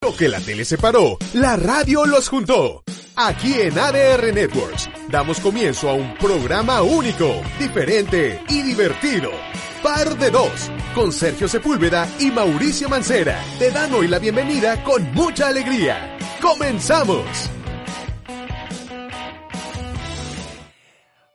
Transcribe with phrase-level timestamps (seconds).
[0.00, 2.84] Lo que la tele separó, la radio los juntó.
[3.16, 9.32] Aquí en ADR Networks damos comienzo a un programa único, diferente y divertido.
[9.82, 13.42] Par de dos, con Sergio Sepúlveda y Mauricio Mancera.
[13.58, 16.16] Te dan hoy la bienvenida con mucha alegría.
[16.40, 17.50] ¡Comenzamos!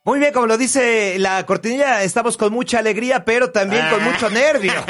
[0.06, 4.30] Muy bien, como lo dice la cortinilla, estamos con mucha alegría, pero también con mucho
[4.30, 4.74] nervio.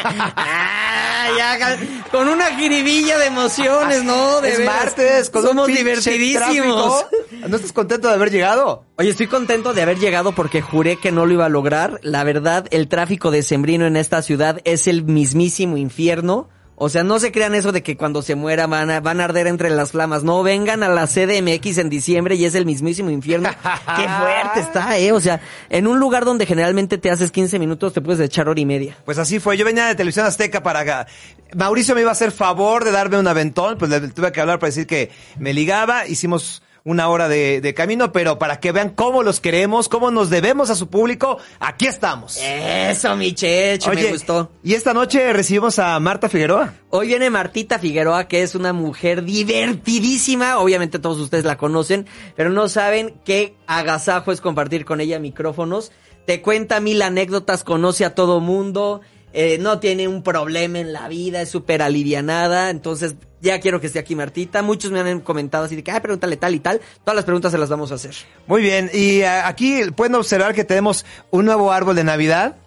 [1.26, 1.78] Ah, ya,
[2.12, 4.42] con una jiribilla de emociones, ¿no?
[4.42, 4.76] De es veras.
[4.76, 7.08] martes, con Somos un divertidísimos.
[7.10, 7.48] tráfico.
[7.48, 8.84] ¿No estás contento de haber llegado?
[8.98, 12.02] Oye, estoy contento de haber llegado porque juré que no lo iba a lograr.
[12.04, 16.50] La verdad, el tráfico decembrino en esta ciudad es el mismísimo infierno.
[16.76, 19.26] O sea, no se crean eso de que cuando se muera van a, van a
[19.26, 20.24] arder entre las flamas.
[20.24, 23.50] No, vengan a la CDMX en diciembre y es el mismísimo infierno.
[23.96, 25.12] Qué fuerte está, eh.
[25.12, 28.60] O sea, en un lugar donde generalmente te haces 15 minutos, te puedes echar hora
[28.60, 28.98] y media.
[29.06, 29.56] Pues así fue.
[29.56, 31.08] Yo venía de Televisión Azteca para acá.
[31.56, 34.58] Mauricio me iba a hacer favor de darme un aventón, pues le tuve que hablar
[34.58, 36.08] para decir que me ligaba.
[36.08, 40.30] Hicimos una hora de, de camino, pero para que vean cómo los queremos, cómo nos
[40.30, 42.38] debemos a su público, aquí estamos.
[42.42, 44.52] Eso, mi checho, me gustó.
[44.64, 46.74] Y esta noche recibimos a Marta Figueroa.
[46.90, 50.60] Hoy viene Martita Figueroa, que es una mujer divertidísima.
[50.60, 55.92] Obviamente todos ustedes la conocen, pero no saben qué agasajo es compartir con ella micrófonos.
[56.26, 59.02] Te cuenta mil anécdotas, conoce a todo mundo,
[59.34, 62.70] eh, no tiene un problema en la vida, es súper alivianada.
[62.70, 64.62] Entonces, ya quiero que esté aquí Martita.
[64.62, 66.80] Muchos me han comentado así de que, ay, pregúntale tal y tal.
[67.04, 68.16] Todas las preguntas se las vamos a hacer.
[68.48, 72.58] Muy bien, y eh, aquí pueden observar que tenemos un nuevo árbol de Navidad.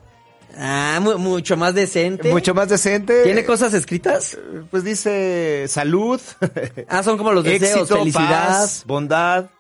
[0.59, 2.32] Ah, mu- mucho más decente.
[2.32, 3.25] Mucho más decente.
[3.25, 4.38] ¿Tiene cosas escritas?
[4.71, 6.19] Pues dice salud.
[6.88, 8.49] Ah, son como los deseos, éxito, felicidad.
[8.49, 9.50] paz, bondad.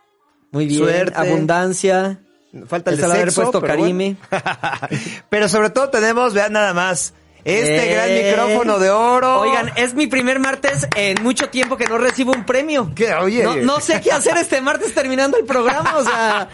[0.52, 0.80] Muy bien.
[0.80, 1.12] Suerte.
[1.18, 2.20] Abundancia.
[2.66, 4.16] Falta el de haber puesto pero Karime.
[4.30, 4.44] bueno.
[5.28, 7.12] pero sobre todo tenemos, vean nada más,
[7.44, 7.94] este Eh.
[7.94, 9.40] gran micrófono de oro.
[9.40, 12.90] Oigan, es mi primer martes en mucho tiempo que no recibo un premio.
[12.94, 13.12] ¿Qué?
[13.14, 13.42] Oye.
[13.44, 16.48] No, no sé qué hacer este martes terminando el programa, o sea,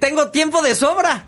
[0.00, 1.24] tengo tiempo de sobra.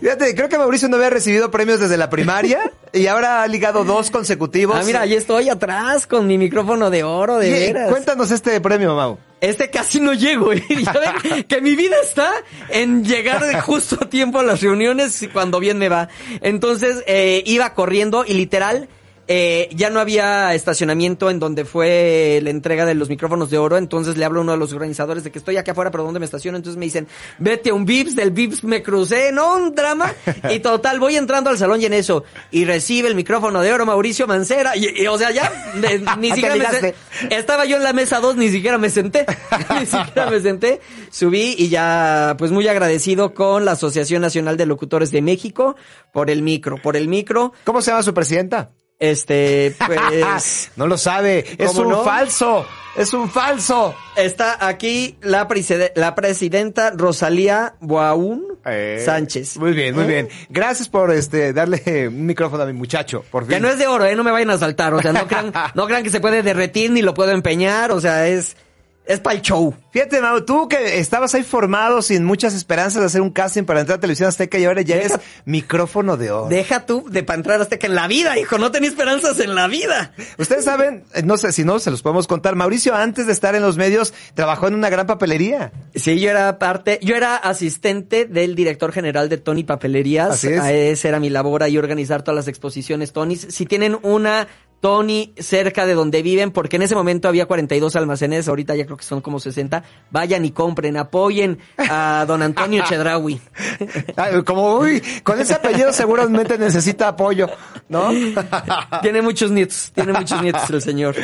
[0.00, 3.84] Fíjate, creo que Mauricio no había recibido premios desde la primaria y ahora ha ligado
[3.84, 4.76] dos consecutivos.
[4.80, 7.90] Ah, mira, ahí estoy atrás con mi micrófono de oro, de veras.
[7.90, 9.18] Cuéntanos este premio, Mau.
[9.40, 10.64] Este casi no llego, ¿eh?
[10.68, 12.32] Ya ven que mi vida está
[12.70, 16.08] en llegar justo a tiempo a las reuniones y cuando bien me va.
[16.40, 18.88] Entonces, eh, iba corriendo y literal,
[19.28, 23.76] eh, ya no había estacionamiento en donde fue la entrega de los micrófonos de oro,
[23.76, 26.18] entonces le hablo a uno de los organizadores de que estoy aquí afuera, pero ¿dónde
[26.18, 26.56] me estaciono?
[26.56, 27.06] Entonces me dicen,
[27.38, 30.12] vete a un Vips, del Vips me crucé, no, un drama.
[30.50, 33.84] Y total, voy entrando al salón y en eso, y recibe el micrófono de oro
[33.84, 36.94] Mauricio Mancera, y, y, o sea, ya, de- ni siquiera me ligaste.
[37.20, 39.26] sen- estaba yo en la mesa 2, ni siquiera me senté.
[39.78, 40.80] ni siquiera me senté.
[41.10, 45.76] Subí y ya, pues muy agradecido con la Asociación Nacional de Locutores de México
[46.12, 47.52] por el micro, por el micro.
[47.64, 48.70] ¿Cómo se llama su presidenta?
[48.98, 51.44] Este, pues, no lo sabe.
[51.58, 52.04] Es ¿Cómo un no?
[52.04, 52.66] falso.
[52.96, 53.94] Es un falso.
[54.16, 59.56] está aquí la, preside- la presidenta Rosalía Boaún Eh, Sánchez.
[59.56, 60.06] Muy bien, muy ¿Eh?
[60.08, 60.28] bien.
[60.48, 63.54] Gracias por este darle un micrófono a mi muchacho, por fin.
[63.54, 65.52] Que no es de oro, eh, no me vayan a saltar, o sea, no crean,
[65.74, 68.56] no crean que se puede derretir ni lo puedo empeñar, o sea, es,
[69.08, 69.74] es para el show.
[69.90, 73.80] Fíjate, Mau, tú que estabas ahí formado sin muchas esperanzas de hacer un casting para
[73.80, 76.48] entrar a Televisión Azteca y ahora ya eres Deja- micrófono de oro.
[76.48, 79.54] Deja tú de para entrar hasta que en la vida, hijo, no tenía esperanzas en
[79.54, 80.12] la vida.
[80.36, 82.54] Ustedes saben, eh, no sé si no, se los podemos contar.
[82.54, 85.72] Mauricio, antes de estar en los medios, trabajó en una gran papelería.
[85.94, 90.30] Sí, yo era parte, yo era asistente del director general de Tony Papelerías.
[90.32, 90.60] Así es.
[90.60, 93.46] A esa era mi labor ahí organizar todas las exposiciones Tonys.
[93.50, 94.46] Si tienen una
[94.80, 98.96] Tony cerca de donde viven, porque en ese momento había 42 almacenes, ahorita ya creo
[98.96, 103.40] que son como 60, vayan y compren, apoyen a don Antonio Chedraui.
[104.44, 107.48] Como, uy, con ese apellido seguramente necesita apoyo,
[107.88, 108.10] ¿no?
[109.02, 111.16] tiene muchos nietos, tiene muchos nietos el señor.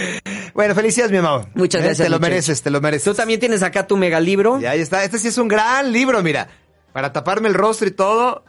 [0.54, 1.46] Bueno, felicidades, mi Mau.
[1.54, 3.04] Muchas Eh, gracias, Te lo mereces, te lo mereces.
[3.04, 4.60] Tú también tienes acá tu megalibro.
[4.60, 5.04] Y ahí está.
[5.04, 6.48] Este sí es un gran libro, mira.
[6.92, 8.44] Para taparme el rostro y todo.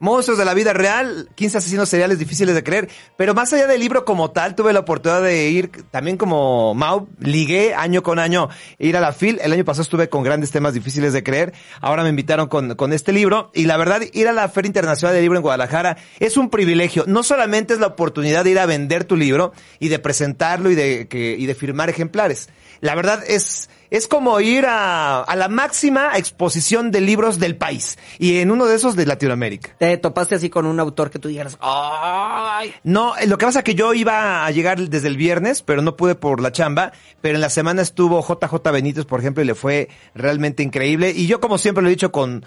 [0.00, 2.88] Monstruos de la vida real, 15 asesinos seriales difíciles de creer.
[3.18, 7.06] Pero más allá del libro como tal, tuve la oportunidad de ir también como Mau,
[7.18, 8.48] ligué año con año
[8.78, 9.38] ir a la FIL.
[9.42, 11.52] El año pasado estuve con grandes temas difíciles de creer.
[11.82, 13.50] Ahora me invitaron con, con este libro.
[13.52, 17.04] Y la verdad, ir a la Feria Internacional del Libro en Guadalajara es un privilegio.
[17.06, 20.76] No solamente es la oportunidad de ir a vender tu libro y de presentarlo y
[20.76, 22.48] de, que, y de firmar ejemplares.
[22.80, 27.98] La verdad es, es como ir a, a la máxima exposición de libros del país.
[28.18, 29.74] Y en uno de esos de Latinoamérica.
[29.78, 32.72] ¿Te topaste así con un autor que tú dijeras, ¡ay!
[32.84, 35.96] No, lo que pasa es que yo iba a llegar desde el viernes, pero no
[35.96, 36.92] pude por la chamba.
[37.20, 41.10] Pero en la semana estuvo JJ Benítez, por ejemplo, y le fue realmente increíble.
[41.10, 42.44] Y yo, como siempre lo he dicho, con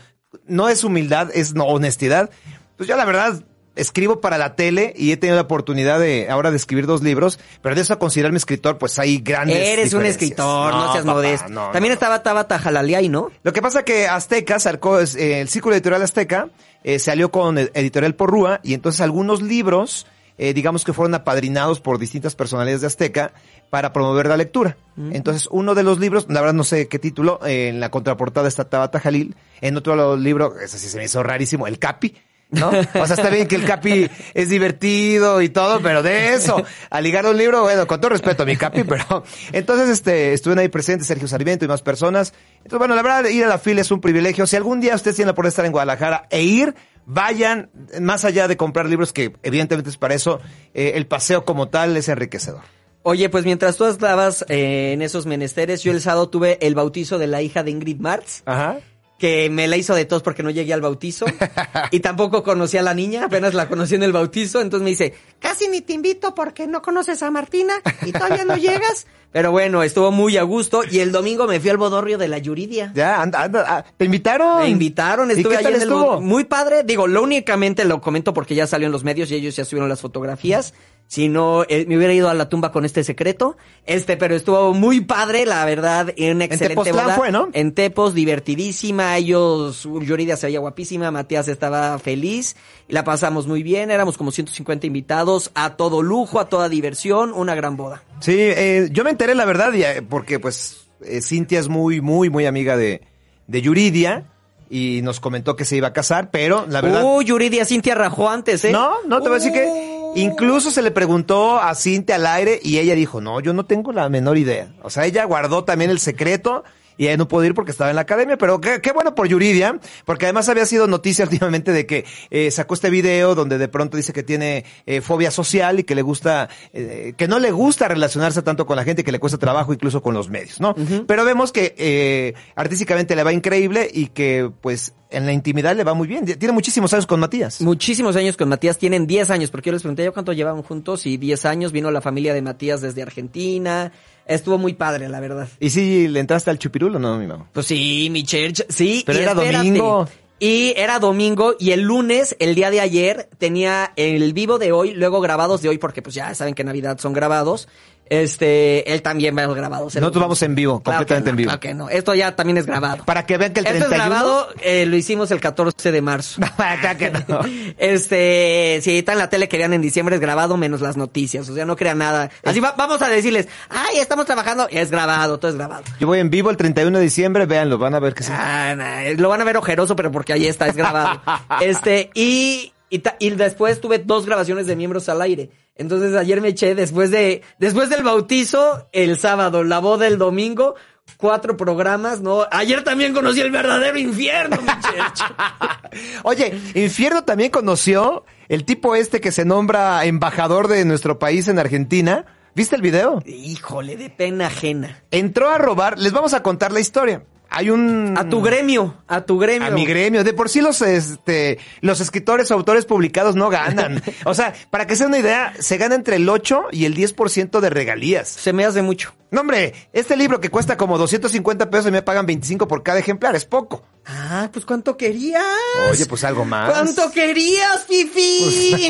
[0.47, 2.29] no es humildad, es no, honestidad.
[2.77, 3.43] Pues yo la verdad
[3.75, 7.39] escribo para la tele y he tenido la oportunidad de ahora de escribir dos libros,
[7.61, 11.15] pero de eso a considerarme escritor, pues hay grandes Eres un escritor, no, seas papá,
[11.15, 11.49] modesto.
[11.49, 11.93] no, También no.
[11.93, 13.31] estaba Tabata Jalaliay, ¿no?
[13.43, 16.49] Lo que pasa que Azteca, sacó, eh, el Círculo Editorial Azteca,
[16.83, 20.05] eh, salió con el Editorial Porrúa y entonces algunos libros,
[20.37, 23.33] eh, digamos que fueron apadrinados por distintas personalidades de Azteca
[23.69, 24.77] para promover la lectura.
[25.11, 28.47] Entonces, uno de los libros, la verdad no sé qué título, eh, en la contraportada
[28.47, 32.15] está Tabata Jalil, en otro libro, ese sí se me hizo rarísimo, El Capi,
[32.53, 32.69] ¿no?
[32.69, 37.01] O sea, está bien que el Capi es divertido y todo, pero de eso, a
[37.01, 40.69] ligar un libro, bueno, con todo respeto a mi Capi, pero entonces este, estuvieron ahí
[40.69, 42.33] presentes Sergio Sarmiento y más personas.
[42.57, 44.47] Entonces, bueno, la verdad, ir a la fila es un privilegio.
[44.47, 47.69] Si algún día ustedes tienen la oportunidad de estar en Guadalajara e ir, vayan,
[47.99, 50.39] más allá de comprar libros, que evidentemente es para eso,
[50.73, 52.61] eh, el paseo como tal es enriquecedor.
[53.05, 57.17] Oye, pues mientras tú estabas eh, en esos menesteres, yo el sábado tuve el bautizo
[57.17, 58.77] de la hija de Ingrid Marx, Ajá.
[59.23, 61.25] Que me la hizo de tos porque no llegué al bautizo.
[61.91, 64.59] y tampoco conocí a la niña, apenas la conocí en el bautizo.
[64.59, 67.75] Entonces me dice, casi ni te invito porque no conoces a Martina
[68.05, 69.07] y todavía no llegas.
[69.31, 70.81] Pero bueno, estuvo muy a gusto.
[70.91, 72.91] Y el domingo me fui al bodorrio de la Yuridia.
[72.93, 74.59] Ya, anda, anda, ah, ¿te invitaron?
[74.59, 78.55] Me invitaron, ¿Y estuve tal en el Muy padre, digo, lo únicamente lo comento porque
[78.55, 80.73] ya salió en los medios y ellos ya subieron las fotografías.
[81.07, 83.55] Si no, eh, me hubiera ido a la tumba con este secreto.
[83.85, 87.15] Este, pero estuvo muy padre, la verdad, en una excelente Tepoztlán boda.
[87.15, 87.49] fue, ¿no?
[87.53, 89.15] En Tepos, divertidísima.
[89.17, 92.55] Ellos, Yuridia se veía guapísima, Matías estaba feliz.
[92.87, 97.53] La pasamos muy bien, éramos como 150 invitados, a todo lujo, a toda diversión, una
[97.53, 98.03] gran boda.
[98.19, 102.29] Sí, eh, yo me enteré la verdad, eh, porque pues eh, Cintia es muy, muy,
[102.29, 103.01] muy amiga de,
[103.47, 104.25] de Yuridia
[104.69, 107.03] y nos comentó que se iba a casar, pero la verdad...
[107.05, 108.71] Uy, Yuridia Cintia rajó antes, ¿eh?
[108.71, 112.59] No, no, te voy a decir que incluso se le preguntó a Cintia al aire
[112.61, 114.73] y ella dijo, no, yo no tengo la menor idea.
[114.81, 116.63] O sea, ella guardó también el secreto
[116.97, 119.27] y ella no pudo ir porque estaba en la academia, pero qué, qué bueno por
[119.27, 123.67] Yuridia, porque además había sido noticia últimamente de que eh, sacó este video donde de
[123.67, 127.51] pronto dice que tiene eh, fobia social y que le gusta, eh, que no le
[127.51, 130.75] gusta relacionarse tanto con la gente, que le cuesta trabajo incluso con los medios, ¿no?
[131.07, 135.83] Pero vemos que eh, artísticamente le va increíble y que pues en la intimidad le
[135.83, 136.25] va muy bien.
[136.25, 137.61] Tiene muchísimos años con Matías.
[137.61, 141.05] Muchísimos años con Matías, tienen 10 años, porque yo les pregunté yo cuánto llevaban juntos
[141.05, 143.91] y 10 años, vino la familia de Matías desde Argentina,
[144.25, 145.47] estuvo muy padre, la verdad.
[145.59, 147.47] ¿Y si le entraste al chupirulo no, mi mamá?
[147.53, 149.03] Pues sí, mi church, sí.
[149.05, 149.57] Pero y era espérate.
[149.57, 150.07] domingo.
[150.39, 154.93] Y era domingo y el lunes, el día de ayer, tenía el vivo de hoy,
[154.93, 157.69] luego grabados de hoy, porque pues ya saben que Navidad son grabados.
[158.09, 159.95] Este, él también va a los grabados.
[159.95, 161.47] Nosotros vamos en vivo, Claro completamente no, en vivo.
[161.47, 161.89] claro que no.
[161.89, 163.03] Esto ya también es grabado.
[163.05, 164.03] Para que vean que el Esto 31...
[164.03, 166.41] es grabado, eh, lo hicimos el 14 de marzo.
[166.57, 167.39] Acá que no.
[167.77, 171.47] Este, si está en la tele que vean en diciembre es grabado menos las noticias,
[171.49, 172.29] o sea, no crean nada.
[172.43, 175.83] Así va- vamos a decirles, ay, estamos trabajando, es grabado, todo es grabado.
[175.99, 178.31] Yo voy en vivo el 31 de diciembre, véanlo, van a ver que sí.
[178.33, 181.21] Ah, nah, lo van a ver ojeroso, pero porque ahí está, es grabado.
[181.61, 185.49] este, y, y, ta- y después tuve dos grabaciones de miembros al aire.
[185.75, 190.75] Entonces ayer me eché después de, después del bautizo, el sábado, la boda el domingo,
[191.17, 192.45] cuatro programas, ¿no?
[192.51, 194.57] Ayer también conocí el verdadero infierno.
[196.23, 201.59] Oye, Infierno también conoció el tipo este que se nombra embajador de nuestro país en
[201.59, 202.25] Argentina.
[202.55, 203.21] ¿Viste el video?
[203.25, 205.03] Híjole, de pena ajena.
[205.11, 207.25] Entró a robar, les vamos a contar la historia.
[207.55, 208.15] Hay un...
[208.17, 209.67] A tu gremio, a tu gremio.
[209.67, 210.23] A mi gremio.
[210.23, 214.01] De por sí los, este, los escritores o autores publicados no ganan.
[214.25, 217.59] O sea, para que sea una idea, se gana entre el 8 y el 10%
[217.59, 218.27] de regalías.
[218.27, 219.13] Se me hace mucho.
[219.31, 222.99] No, hombre, este libro que cuesta como 250 pesos y me pagan 25 por cada
[222.99, 223.83] ejemplar, es poco.
[224.05, 225.43] Ah, pues ¿cuánto querías?
[225.91, 226.71] Oye, pues algo más.
[226.71, 228.89] ¿Cuánto querías, Fifi?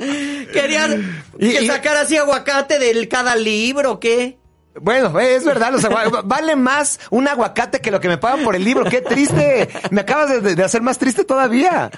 [0.52, 0.90] ¿Querías
[1.38, 4.39] Y- que y- sacara así aguacate de cada libro qué?
[4.80, 5.86] Bueno, es verdad, los
[6.24, 8.84] vale más un aguacate que lo que me pagan por el libro.
[8.84, 9.68] Qué triste.
[9.90, 11.90] Me acabas de, de hacer más triste todavía.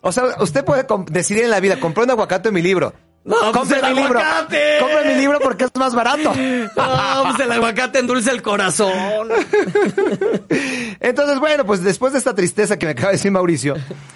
[0.00, 2.92] O sea, usted puede decidir en la vida, compré un aguacate en mi libro.
[3.24, 4.18] No, pues compre el mi libro.
[4.20, 4.76] aguacate.
[4.80, 6.32] Compre mi libro porque es más barato.
[6.76, 9.28] No, pues el aguacate endulce el corazón.
[11.00, 13.74] Entonces, bueno, pues después de esta tristeza que me acaba de decir Mauricio,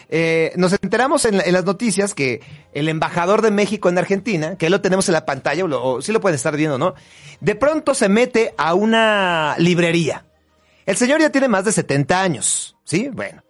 [0.08, 2.40] eh, nos enteramos en, en las noticias que
[2.72, 6.02] el embajador de México en Argentina, que lo tenemos en la pantalla, o, lo- o
[6.02, 6.94] sí lo pueden estar viendo, ¿no?
[7.40, 10.24] De pronto se mete a una librería.
[10.86, 13.08] El señor ya tiene más de 70 años, ¿sí?
[13.12, 13.42] Bueno.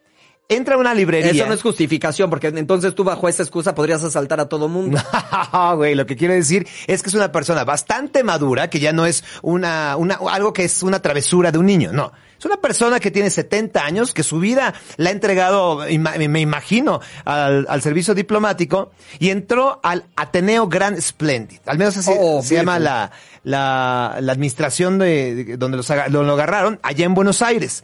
[0.51, 1.31] Entra a una librería.
[1.31, 4.99] Eso no es justificación, porque entonces tú bajo esa excusa podrías asaltar a todo mundo.
[5.53, 8.93] No, güey, lo que quiero decir es que es una persona bastante madura, que ya
[8.93, 12.13] no es una, una, algo que es una travesura de un niño, no.
[12.39, 17.01] Es una persona que tiene 70 años, que su vida la ha entregado, me imagino,
[17.25, 21.59] al, al servicio diplomático y entró al Ateneo Grand Splendid.
[21.67, 23.11] Al menos así Oh, se llama la,
[23.43, 27.83] la, la administración de, de- donde los, lo agarraron, allá en Buenos Aires.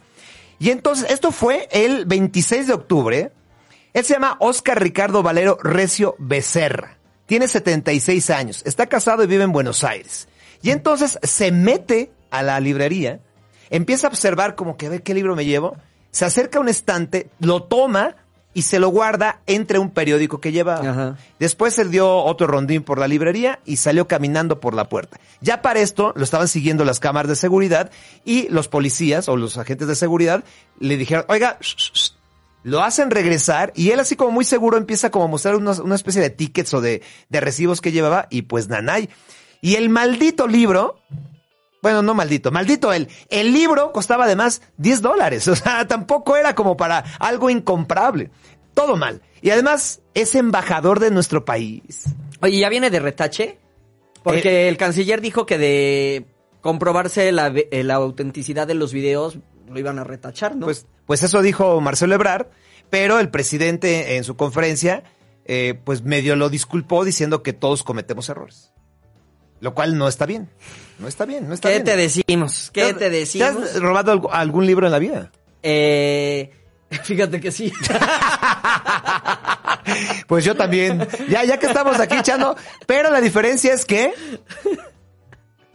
[0.59, 3.31] Y entonces, esto fue el 26 de octubre.
[3.93, 6.97] Él se llama Oscar Ricardo Valero Recio Becerra.
[7.25, 8.61] Tiene 76 años.
[8.65, 10.27] Está casado y vive en Buenos Aires.
[10.61, 13.19] Y entonces se mete a la librería,
[13.69, 15.77] empieza a observar como que a ver qué libro me llevo,
[16.11, 18.15] se acerca a un estante, lo toma
[18.55, 20.75] y se lo guarda entre un periódico que lleva.
[20.77, 21.17] Ajá.
[21.39, 25.19] Después él dio otro rondín por la librería y salió caminando por la puerta.
[25.41, 27.91] Ya para esto lo estaban siguiendo las cámaras de seguridad
[28.23, 30.43] y los policías o los agentes de seguridad
[30.79, 32.11] le dijeron, oiga, shh, shh, shh".
[32.63, 35.95] lo hacen regresar y él así como muy seguro empieza como a mostrar unos- una
[35.95, 39.09] especie de tickets o de, de recibos que llevaba y pues nanay.
[39.61, 40.99] Y el maldito libro,
[41.85, 43.09] bueno, no maldito, maldito él.
[43.29, 45.47] El libro costaba además 10 dólares.
[45.55, 48.31] O sea, tampoco era como para algo incomparable.
[48.73, 49.21] Todo mal.
[49.43, 52.05] Y además es embajador de nuestro país.
[52.41, 53.59] Oye, ¿ya viene de retache?
[54.23, 56.25] Porque el canciller dijo que de
[56.59, 59.37] comprobarse la, eh, la autenticidad de los videos
[59.69, 60.65] lo iban a retachar, ¿no?
[60.65, 62.47] Pues, pues eso dijo Marcelo Ebrard,
[62.89, 65.03] pero el presidente en su conferencia,
[65.45, 68.73] eh, pues medio lo disculpó diciendo que todos cometemos errores.
[69.61, 70.49] Lo cual no está bien.
[70.99, 71.85] No está bien, no está ¿Qué bien.
[71.85, 72.69] te decimos?
[72.71, 73.49] ¿Qué te decimos?
[73.49, 75.31] has robado algún libro en la vida?
[75.63, 76.51] Eh,
[77.03, 77.71] fíjate que sí.
[80.27, 81.07] Pues yo también.
[81.29, 82.55] Ya, ya que estamos aquí echando,
[82.87, 84.13] pero la diferencia es que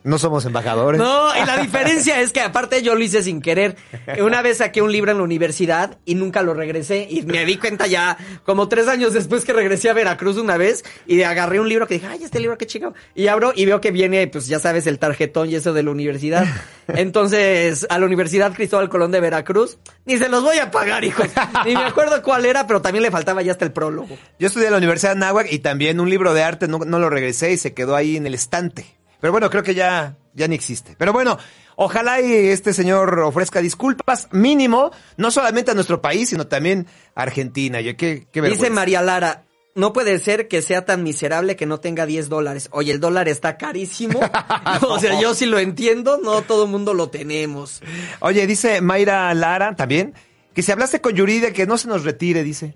[0.03, 1.01] no somos embajadores.
[1.01, 3.77] No, y la diferencia es que aparte yo lo hice sin querer.
[4.23, 7.57] Una vez saqué un libro en la universidad y nunca lo regresé y me di
[7.57, 11.69] cuenta ya como tres años después que regresé a Veracruz una vez y agarré un
[11.69, 12.95] libro que dije, ay, este libro qué chico.
[13.15, 15.91] Y abro y veo que viene, pues ya sabes, el tarjetón y eso de la
[15.91, 16.47] universidad.
[16.89, 21.27] Entonces, a la Universidad Cristóbal Colón de Veracruz, ni se los voy a pagar, hijos.
[21.65, 24.19] Ni me acuerdo cuál era, pero también le faltaba ya hasta el prólogo.
[24.39, 26.99] Yo estudié en la Universidad de Náhuac y también un libro de arte no, no
[26.99, 29.00] lo regresé y se quedó ahí en el estante.
[29.21, 30.95] Pero bueno, creo que ya, ya ni existe.
[30.99, 31.39] Pero bueno,
[31.77, 37.23] ojalá y este señor ofrezca disculpas mínimo, no solamente a nuestro país, sino también a
[37.23, 37.81] Argentina.
[37.81, 38.27] Yo, qué.
[38.33, 42.69] Dice María Lara, no puede ser que sea tan miserable que no tenga 10 dólares.
[42.73, 44.21] Oye, el dólar está carísimo.
[44.89, 47.83] o sea, yo sí lo entiendo, no todo el mundo lo tenemos.
[48.21, 50.15] Oye, dice Mayra Lara también,
[50.55, 52.75] que si hablaste con Yuridia que no se nos retire, dice.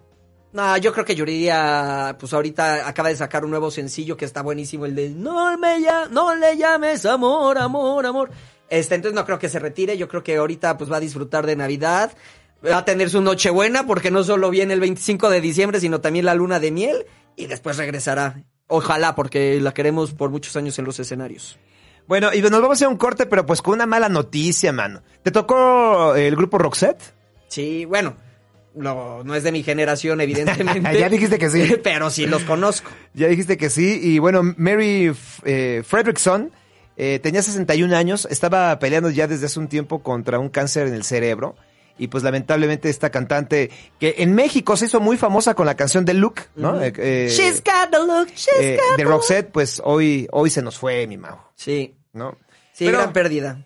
[0.54, 4.40] No, yo creo que Yuridia, pues ahorita acaba de sacar un nuevo sencillo que está
[4.40, 5.78] buenísimo, el de No me
[6.12, 8.30] no le llames amor, amor, amor.
[8.68, 11.44] Este, entonces no creo que se retire, yo creo que ahorita pues va a disfrutar
[11.44, 12.12] de Navidad,
[12.64, 16.24] va a tener su Nochebuena, porque no solo viene el 25 de diciembre, sino también
[16.24, 18.44] la luna de miel, y después regresará.
[18.68, 21.58] Ojalá, porque la queremos por muchos años en los escenarios.
[22.06, 25.02] Bueno, y nos vamos a hacer un corte, pero pues con una mala noticia, mano.
[25.24, 27.02] ¿Te tocó el grupo Roxette?
[27.48, 28.14] Sí, bueno,
[28.74, 30.92] no, no es de mi generación, evidentemente.
[30.98, 31.76] Ya dijiste que sí.
[31.82, 32.90] Pero sí los conozco.
[33.14, 34.00] Ya dijiste que sí.
[34.02, 35.12] Y bueno, Mary
[35.44, 36.52] eh, Fredrickson
[36.96, 40.94] eh, tenía 61 años, estaba peleando ya desde hace un tiempo contra un cáncer en
[40.94, 41.56] el cerebro.
[41.96, 46.04] Y pues lamentablemente esta cantante, que en México se hizo muy famosa con la canción
[46.04, 46.82] de Look, ¿no?
[46.82, 50.60] Eh, eh, She's got the look, she's eh, got de Roxette, pues hoy, hoy se
[50.60, 52.36] nos fue, mi Mau, Sí, ¿no?
[52.72, 53.64] sí, Pero- gran pérdida.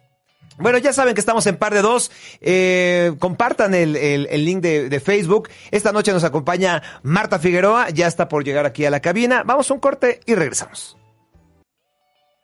[0.59, 2.11] Bueno, ya saben que estamos en par de dos.
[2.41, 5.49] Eh, compartan el, el- el link de, de Facebook.
[5.71, 7.91] Esta noche nos acompaña Marta Figueroa.
[7.91, 9.43] Ya está por llegar aquí a la cabina.
[9.45, 10.97] Vamos a un corte y regresamos.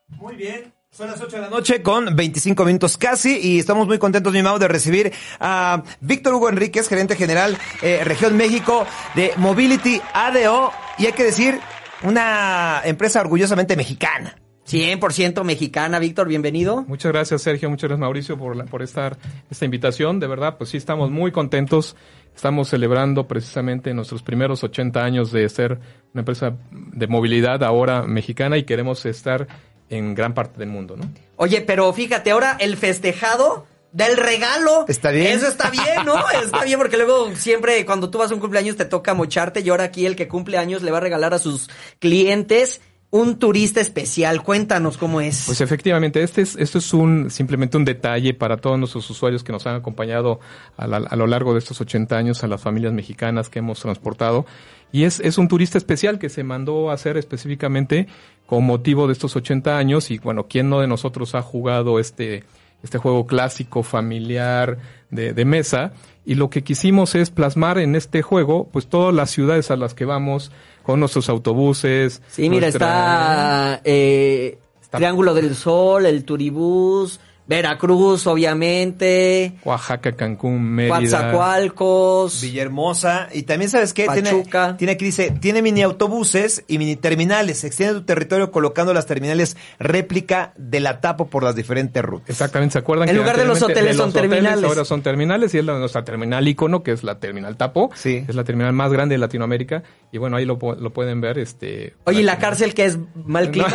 [0.08, 0.72] Muy bien.
[0.90, 4.44] Son las 8 de la noche con 25 minutos casi y estamos muy contentos, mi
[4.44, 10.70] Mau, de recibir a Víctor Hugo Enríquez, gerente general eh, Región México de Mobility ADO
[10.98, 11.58] y hay que decir,
[12.04, 14.36] una empresa orgullosamente mexicana.
[14.68, 16.84] 100% mexicana, Víctor, bienvenido.
[16.88, 17.68] Muchas gracias, Sergio.
[17.68, 19.16] Muchas gracias, Mauricio, por, la- por estar,
[19.50, 20.20] esta invitación.
[20.20, 21.96] De verdad, pues sí, estamos muy contentos.
[22.34, 25.72] Estamos celebrando precisamente nuestros primeros 80 años de ser
[26.12, 29.46] una empresa de movilidad ahora mexicana y queremos estar
[29.90, 31.08] en gran parte del mundo, ¿no?
[31.36, 34.86] Oye, pero fíjate, ahora el festejado del regalo.
[34.88, 35.26] Está bien.
[35.28, 36.16] Eso está bien, ¿no?
[36.42, 39.68] Está bien porque luego siempre cuando tú vas a un cumpleaños te toca mocharte y
[39.68, 42.80] ahora aquí el que cumple años le va a regalar a sus clientes
[43.14, 44.42] un turista especial.
[44.42, 45.44] Cuéntanos cómo es.
[45.46, 49.52] Pues efectivamente, este es, esto es un, simplemente un detalle para todos nuestros usuarios que
[49.52, 50.40] nos han acompañado
[50.76, 53.78] a, la- a lo largo de estos 80 años, a las familias mexicanas que hemos
[53.78, 54.46] transportado.
[54.90, 58.08] Y es, es un turista especial que se mandó a hacer específicamente
[58.46, 60.10] con motivo de estos 80 años.
[60.10, 62.42] Y bueno, ¿quién no de nosotros ha jugado este,
[62.82, 64.78] este juego clásico, familiar,
[65.10, 65.92] de, de mesa?
[66.26, 69.94] Y lo que quisimos es plasmar en este juego, pues todas las ciudades a las
[69.94, 70.50] que vamos,
[70.84, 72.22] con nuestros autobuses.
[72.28, 80.62] sí, mira, nuestra- está, eh, Está- Triángulo del Sol, el Turibús, Veracruz, obviamente, Oaxaca, Cancún,
[80.62, 80.98] Mérida.
[80.98, 82.40] Coatzacoalcos.
[82.40, 83.28] Villahermosa.
[83.32, 84.06] Y también, ¿sabes qué?
[84.08, 84.76] Tiene, Pachuca.
[84.78, 87.62] tiene aquí, dice, tiene mini autobuses y mini terminales.
[87.64, 92.30] Extiende tu territorio colocando las terminales réplica de la Tapo por las diferentes rutas.
[92.30, 93.08] Exactamente, ¿se acuerdan?
[93.08, 94.64] En que lugar de los hoteles son terminales.
[94.64, 97.90] Ahora son terminales y es la, nuestra terminal icono, que es la terminal Tapo.
[97.94, 98.24] Sí.
[98.26, 99.82] Es la terminal más grande de Latinoamérica.
[100.12, 101.38] Y bueno, ahí lo, lo pueden ver.
[101.38, 103.68] este Oye, ¿y la cárcel que es mal clima?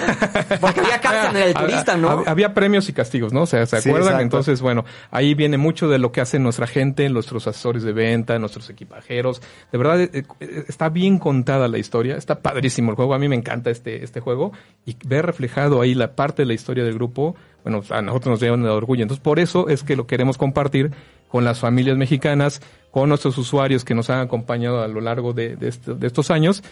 [0.60, 2.10] Porque había cárcel en el turista, ¿no?
[2.10, 3.44] Había, había premios y castigos, ¿no?
[3.44, 4.08] O sea, ¿se Sí, acuerdan?
[4.14, 4.24] exacto.
[4.24, 8.38] Entonces, bueno, ahí viene mucho de lo que hace nuestra gente, nuestros asesores de venta,
[8.40, 9.42] nuestros equipajeros.
[9.72, 12.16] De verdad, eh, eh, está bien contada la historia.
[12.18, 13.14] Está padrísimo el juego.
[13.14, 14.52] A mí me encanta este, este juego.
[14.86, 18.40] Y ver reflejado ahí la parte de la historia del grupo, bueno, a nosotros nos
[18.40, 19.04] llevan orgullo.
[19.04, 20.92] Entonces, por eso es que lo queremos compartir
[21.30, 22.62] con las familias mexicanas,
[22.92, 26.32] con nuestros usuarios que nos han acompañado a lo largo de, de esto- de estos
[26.32, 26.64] años.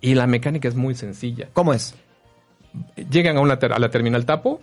[0.00, 1.94] Y la mecánica es muy sencilla ¿Cómo es?
[3.10, 4.60] llegan a, una ter- a la terminal Tapo,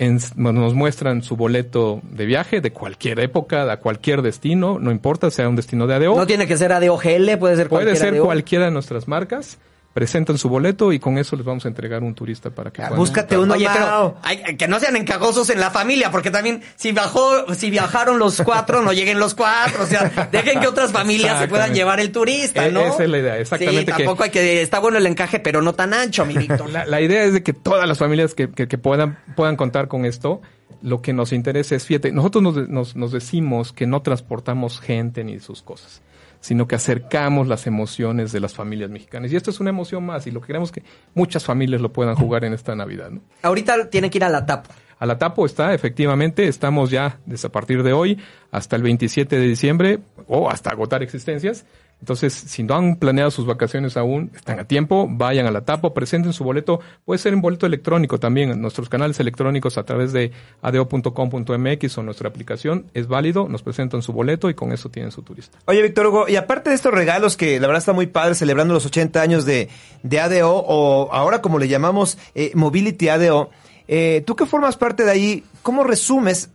[0.00, 5.30] en- nos muestran su boleto de viaje de cualquier época, a cualquier destino, no importa,
[5.30, 8.20] sea un destino de ADO, No tiene que ser ADOGL, puede ser puede cualquiera ser
[8.22, 9.58] cualquiera de nuestras marcas,
[9.92, 12.86] presentan su boleto y con eso les vamos a entregar un turista para que Ah,
[12.88, 13.74] puedan búscate uno, Oye, Mao.
[13.74, 18.18] pero hay- que no sean encajosos en la familia, porque también si bajó, si viajaron
[18.20, 19.82] los cuatro, no lleguen los cuatro.
[19.82, 22.80] O sea, dejen que otras familias se puedan llevar el turista, E- ¿no?
[22.82, 25.60] esa es la idea, exactamente Sí, que- tampoco hay que, está bueno el encaje, pero
[25.60, 26.70] no tan ancho, mi Víctor.
[26.70, 29.88] La, la idea es de que todas las familias que, que- que puedan, puedan contar
[29.88, 30.40] con esto,
[30.82, 35.24] lo que nos interesa es, fíjate, nosotros nos, nos- nos decimos que no transportamos gente
[35.24, 36.00] ni sus cosas,
[36.40, 39.32] sino que acercamos las emociones de las familias mexicanas.
[39.32, 40.82] Y esto es una emoción más, y lo que queremos es que
[41.14, 43.10] muchas familias lo puedan jugar en esta Navidad.
[43.10, 43.20] ¿no?
[43.42, 44.70] Ahorita tiene que ir a la TAPO.
[45.00, 48.18] A la Tapo está, efectivamente, estamos ya desde a partir de hoy
[48.50, 51.64] hasta el 27 de diciembre o hasta agotar existencias.
[52.00, 55.92] Entonces, si no han planeado sus vacaciones aún, están a tiempo, vayan a la Tapo,
[55.92, 60.12] presenten su boleto, puede ser en boleto electrónico también, en nuestros canales electrónicos a través
[60.12, 65.12] de adeo.com.mx o nuestra aplicación, es válido, nos presentan su boleto y con eso tienen
[65.12, 65.58] su turista.
[65.66, 68.72] Oye, Víctor Hugo, y aparte de estos regalos que la verdad está muy padre celebrando
[68.72, 69.68] los 80 años de,
[70.02, 73.50] de ADO, o ahora como le llamamos eh, Mobility ADO,
[73.92, 76.50] eh, tú que formas parte de ahí, ¿cómo resumes?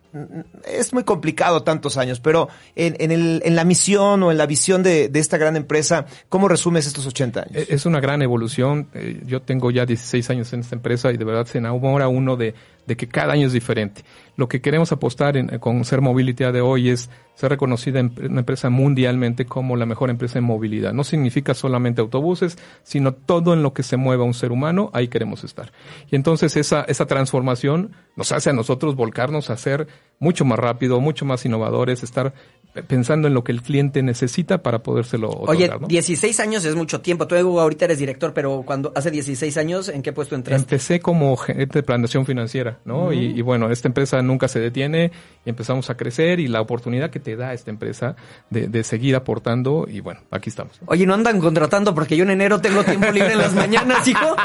[0.66, 4.46] Es muy complicado tantos años, pero en, en, el, en la misión o en la
[4.46, 7.56] visión de, de esta gran empresa, ¿cómo resumes estos 80 años?
[7.56, 8.88] E- Es una gran evolución.
[8.94, 12.36] Eh, Yo tengo ya 16 años en esta empresa y de verdad se enamora uno
[12.38, 12.56] de,
[12.88, 14.04] de que cada año es diferente.
[14.38, 18.40] Lo que queremos apostar en- con Ser Mobility de hoy es ser reconocida en una
[18.42, 20.94] empresa mundialmente como la mejor empresa en movilidad.
[20.94, 25.08] No significa solamente autobuses, sino todo en lo que se mueva un ser humano, ahí
[25.08, 25.72] queremos estar.
[26.12, 29.88] Y entonces esa, esa transformación nos hace a nosotros volcarnos a ser
[30.20, 32.34] mucho más rápido, mucho más innovadores, estar
[32.84, 35.56] pensando en lo que el cliente necesita para podérselo otorgar.
[35.56, 35.88] Oye, ¿no?
[35.88, 37.28] 16 años es mucho tiempo.
[37.28, 40.62] Tú ahorita eres director, pero cuando hace 16 años, ¿en qué puesto entraste?
[40.62, 43.14] Empecé como gerente de planeación financiera, ¿no?
[43.14, 45.12] y, y bueno, esta empresa nunca se detiene
[45.46, 48.16] y empezamos a crecer y la oportunidad que te da esta empresa
[48.50, 50.80] de, de seguir aportando y bueno, aquí estamos.
[50.88, 54.36] Oye, no andan contratando porque yo en enero tengo tiempo libre en las mañanas, hijo.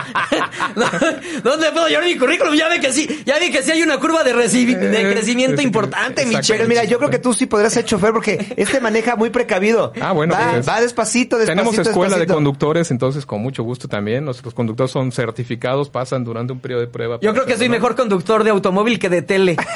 [1.44, 2.54] ¿Dónde puedo llevar mi currículum?
[2.54, 5.60] Ya ve que sí, ya vi que sí hay una curva de, de Eh, crecimiento
[5.60, 6.24] eh, importante.
[6.26, 6.58] Michelle.
[6.58, 9.94] Pero mira, yo creo que tú sí podrías ser chofer porque este maneja muy precavido.
[9.98, 11.70] Ah, bueno, va, pues, va despacito, despacito.
[11.70, 14.26] Tenemos escuela de conductores, entonces con mucho gusto también.
[14.26, 17.18] Nuestros conductores son certificados, pasan durante un periodo de prueba.
[17.22, 19.56] Yo creo que soy mejor conductor de automóvil que de tele.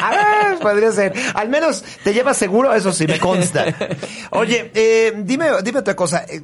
[0.00, 1.12] Ah, podría ser.
[1.34, 3.66] Al menos te llevas seguro, eso sí, me consta.
[4.30, 6.24] Oye, eh, dime, dime otra cosa.
[6.28, 6.40] Eh,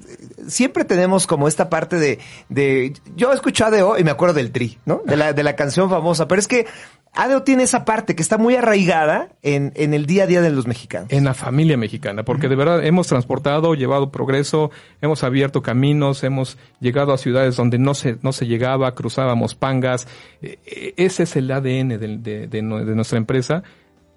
[0.49, 2.19] Siempre tenemos como esta parte de,
[2.51, 5.01] de, yo he escuchado ADO y me acuerdo del tri, ¿no?
[5.07, 6.67] De la, de la canción famosa, pero es que
[7.15, 10.51] ADO tiene esa parte que está muy arraigada en, en el día a día de
[10.51, 11.11] los mexicanos.
[11.11, 16.59] en la familia mexicana, porque de verdad hemos transportado, llevado progreso, hemos abierto caminos, hemos
[16.81, 20.09] llegado a ciudades donde no se, no se llegaba, cruzábamos pangas.
[20.43, 23.63] Eh, eh, Ese es el ADN de, de nuestra empresa,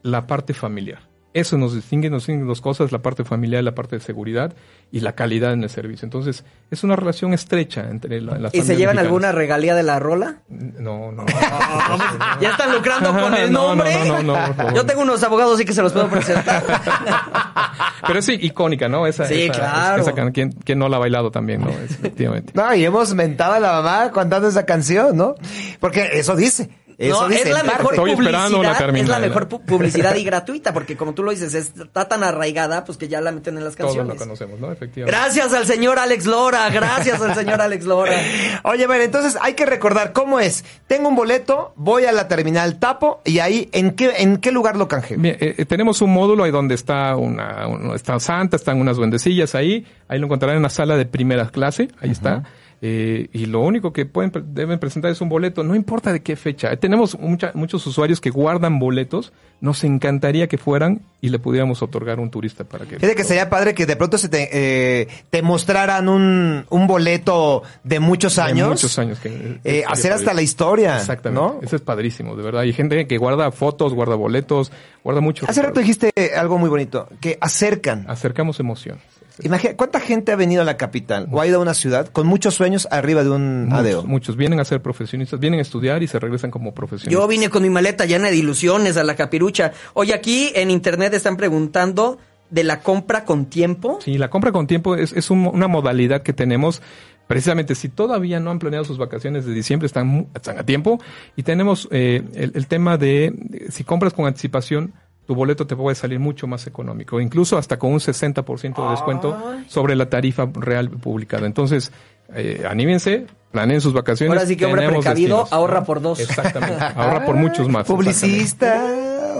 [0.01, 1.01] la parte familiar.
[1.39, 4.53] Eso nos distingue, nos distinguen dos cosas, la parte familiar, la parte de seguridad
[4.91, 6.05] y la calidad en el servicio.
[6.05, 9.03] Entonces, es una relación estrecha entre la- las ¿Y se llevan mexicanas.
[9.05, 10.37] alguna regalía de la rola?
[10.49, 11.25] No, no.
[12.41, 14.07] Ya están lucrando con el No, no, nombre.
[14.07, 14.75] no, no, no.
[14.75, 16.63] Yo tengo unos abogados sí que se los puedo presentar.
[18.07, 19.05] Pero es icónica, ¿no?
[19.07, 20.01] Esa, Sí, esa- claro.
[20.01, 21.69] esa ¿quién, quién no la ha bailado también, no?
[21.69, 22.53] Efectivamente.
[22.55, 25.35] No, y hemos mentado a la mamá cantando esa canción, ¿no?
[25.79, 26.69] Porque eso dice.
[26.99, 28.85] Eso No, dice es la mejor Estoy esperando la publicidad, es la
[29.17, 29.21] terminal.
[29.21, 33.07] mejor pu- publicidad y gratuita, porque como tú lo dices, está tan arraigada, pues que
[33.07, 34.23] ya la meten en las Todos lo canciones.
[34.23, 34.71] conocemos, ¿no?
[34.71, 35.15] Efectivamente.
[35.15, 38.13] Gracias al señor Alex Lora, gracias al señor Alex Lora.
[38.63, 40.65] Oye, bueno, entonces hay que recordar cómo es.
[40.87, 44.75] Tengo un boleto, voy a la terminal Tapo y ahí, ¿en qué, en qué lugar
[44.75, 45.19] lo canjeo?
[45.19, 48.97] Bien, eh, eh, tenemos un módulo ahí donde está una, un- está Santa, están unas
[48.97, 49.85] duendecillas ahí.
[50.07, 51.89] Ahí lo encontrarán en una sala de primera clase.
[52.01, 52.41] Ahí está.
[52.81, 56.35] Eh, y lo único que pueden deben presentar es un boleto, no importa de qué
[56.35, 56.75] fecha.
[56.77, 59.33] Tenemos mucha- muchos usuarios que guardan boletos.
[59.59, 62.97] Nos encantaría que fueran y le pudiéramos otorgar un turista para que.
[62.97, 67.63] Fíjate que sería padre que de pronto se te, eh, te mostraran un, un boleto
[67.83, 68.69] de muchos De años.
[68.69, 70.97] muchos años que Eh, estaría hacer hasta la historia.
[70.97, 71.41] Exactamente.
[71.41, 71.59] ¿no?
[71.63, 72.61] Eso es padrísimo, de verdad.
[72.61, 74.71] Hay gente que guarda fotos, guarda boletos,
[75.03, 75.45] guarda mucho.
[75.49, 78.05] Hace rato dijiste algo muy bonito, que acercan.
[78.07, 79.01] Acercamos emociones.
[79.43, 82.25] Imagina, ¿cuánta gente ha venido a la capital o ha ido a una ciudad con
[82.25, 83.83] muchos sueños arriba de un ADO?
[83.97, 87.13] Muchos, muchos vienen a ser profesionistas, vienen a estudiar y se regresan como profesionistas.
[87.13, 89.15] Yo vine con mi maleta llena de ilusiones a la
[89.51, 89.71] capirucha.
[89.93, 92.17] Oye, aquí en internet están preguntando
[92.49, 93.99] de la compra con tiempo.
[94.01, 96.81] Sí, la compra con tiempo es, es un- una modalidad que tenemos.
[97.27, 100.97] Precisamente, si todavía no han planeado sus vacaciones de diciembre, están, están a tiempo.
[101.35, 104.93] Y tenemos eh, el, el tema de, de si compras con anticipación,
[105.25, 109.37] tu boleto te puede salir mucho más económico, incluso hasta con un 60% de descuento
[109.67, 111.45] sobre la tarifa real publicada.
[111.45, 111.91] Entonces,
[112.33, 114.33] eh, anímense, planeen sus vacaciones.
[114.37, 116.21] Ahora sí que hombre precavido, destinos, ahorra por dos.
[116.21, 117.85] Exactamente, ahorra por muchos más.
[117.85, 118.81] Publicista.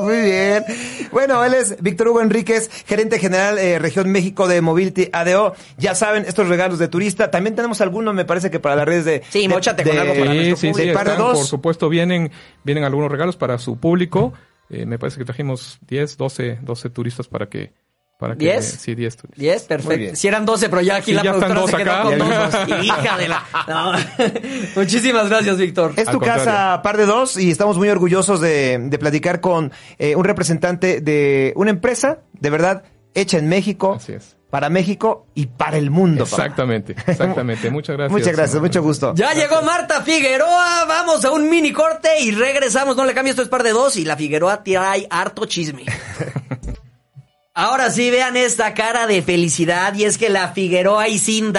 [0.01, 0.63] Muy bien.
[1.11, 5.53] Bueno, él es Víctor Hugo Enríquez, gerente general eh, Región México de Mobility ADO.
[5.77, 7.31] Ya saben, estos regalos de turista.
[7.31, 9.23] También tenemos algunos, me parece que para las redes de...
[9.29, 9.47] Sí,
[9.83, 10.87] de- con algo para Sí, nuestro sí, sí, público.
[10.89, 11.37] De par de están, dos.
[11.39, 12.31] por supuesto vienen,
[12.63, 14.33] vienen algunos regalos para su público.
[14.69, 17.71] Eh, me parece que trajimos 10, 12, 12 turistas para que...
[18.17, 18.65] Para que ¿Diez?
[18.79, 19.39] Sí, 10 turistas.
[19.39, 20.15] 10, Muy perfecto.
[20.15, 22.63] Si eran 12, pero ya aquí Sí, la ya están productora se quedó acá.
[22.63, 22.83] con dos.
[22.85, 23.43] Hija de la...
[23.67, 23.91] No.
[24.75, 25.93] Muchísimas gracias, Víctor.
[25.95, 30.15] Es tu casa, par de dos, y estamos muy orgullosos de, de platicar con eh,
[30.15, 34.35] un representante de una empresa, de verdad, hecha en México, Así es.
[34.49, 36.23] para México y para el mundo.
[36.25, 36.43] papá.
[36.43, 37.69] Exactamente, exactamente.
[37.69, 38.11] Muchas gracias.
[38.19, 39.13] Muchas gracias, mucho gusto.
[39.15, 42.95] Ya llegó Marta Figueroa, vamos a un mini corte y regresamos.
[42.97, 45.83] No le cambie, esto es par de dos y la Figueroa trae harto chisme.
[47.59, 51.51] Ahora sí, vean esta cara de felicidad y es que la Figueroa y sin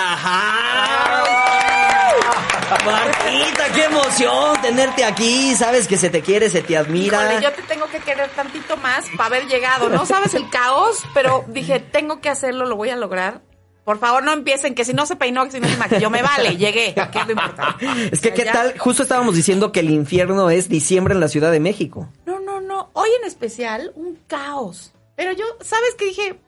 [2.84, 5.56] Martita, qué emoción tenerte aquí.
[5.56, 7.24] Sabes que se te quiere, se te admira.
[7.24, 9.88] Híjole, yo te tengo que querer tantito más para haber llegado.
[9.88, 13.40] No sabes el caos, pero dije, tengo que hacerlo, lo voy a lograr.
[13.82, 16.22] Por favor, no empiecen, que si no se peinó, que si no se maquilló, me
[16.22, 17.88] vale, llegué, que es lo importante.
[18.12, 18.52] Es que, ¿qué Ya.
[18.52, 18.78] tal?
[18.78, 22.08] Justo estábamos diciendo que el infierno es diciembre en la Ciudad de México.
[22.24, 22.90] No, no, no.
[22.92, 24.92] Hoy en especial, un caos.
[25.18, 26.38] Pero yo, ¿sabes qué dije?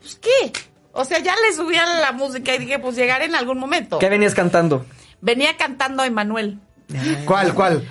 [0.00, 0.52] Pues, ¿qué?
[0.92, 3.98] O sea, ya le subí a la música y dije, pues llegaré en algún momento.
[3.98, 4.86] ¿Qué venías cantando?
[5.20, 6.58] Venía cantando a Emanuel.
[7.26, 7.86] ¿Cuál, cuál?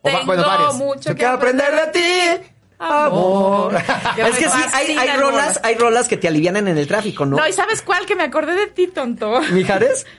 [0.00, 0.74] O Tengo bueno, varios.
[0.76, 3.74] mucho que aprender de ti, amor.
[4.16, 7.36] es que sí, hay, hay rolas, hay rolas que te alivianan en el tráfico, ¿no?
[7.36, 8.06] No, ¿y sabes cuál?
[8.06, 9.40] Que me acordé de ti, tonto.
[9.52, 10.06] ¿Mijares?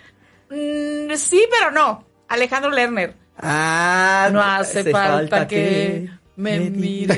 [0.47, 2.05] Mm, sí, pero no.
[2.27, 3.15] Alejandro Lerner.
[3.39, 7.17] Ah, No hace falta, que, me mires.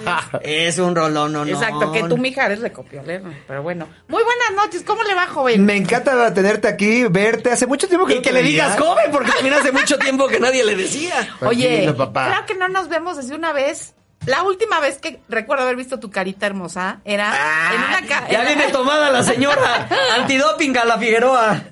[0.42, 1.50] Es un rolón, no, no.
[1.50, 3.02] Exacto, que tú, Mijares, le copió.
[3.04, 3.86] Pero bueno.
[4.08, 4.82] Muy buenas noches.
[4.86, 5.64] ¿Cómo le va, joven?
[5.64, 7.50] Me encanta tenerte aquí, verte.
[7.50, 10.26] Hace mucho tiempo que Y no que le digas joven, porque también hace mucho tiempo
[10.28, 11.36] que nadie le decía.
[11.40, 12.26] Oye, Tranquilo, papá.
[12.30, 13.94] creo que no nos vemos desde una vez.
[14.26, 17.32] La última vez que recuerdo haber visto tu carita hermosa era
[17.72, 19.88] en una ca- Ya en- viene tomada la señora.
[20.16, 21.62] Antidoping a la Figueroa.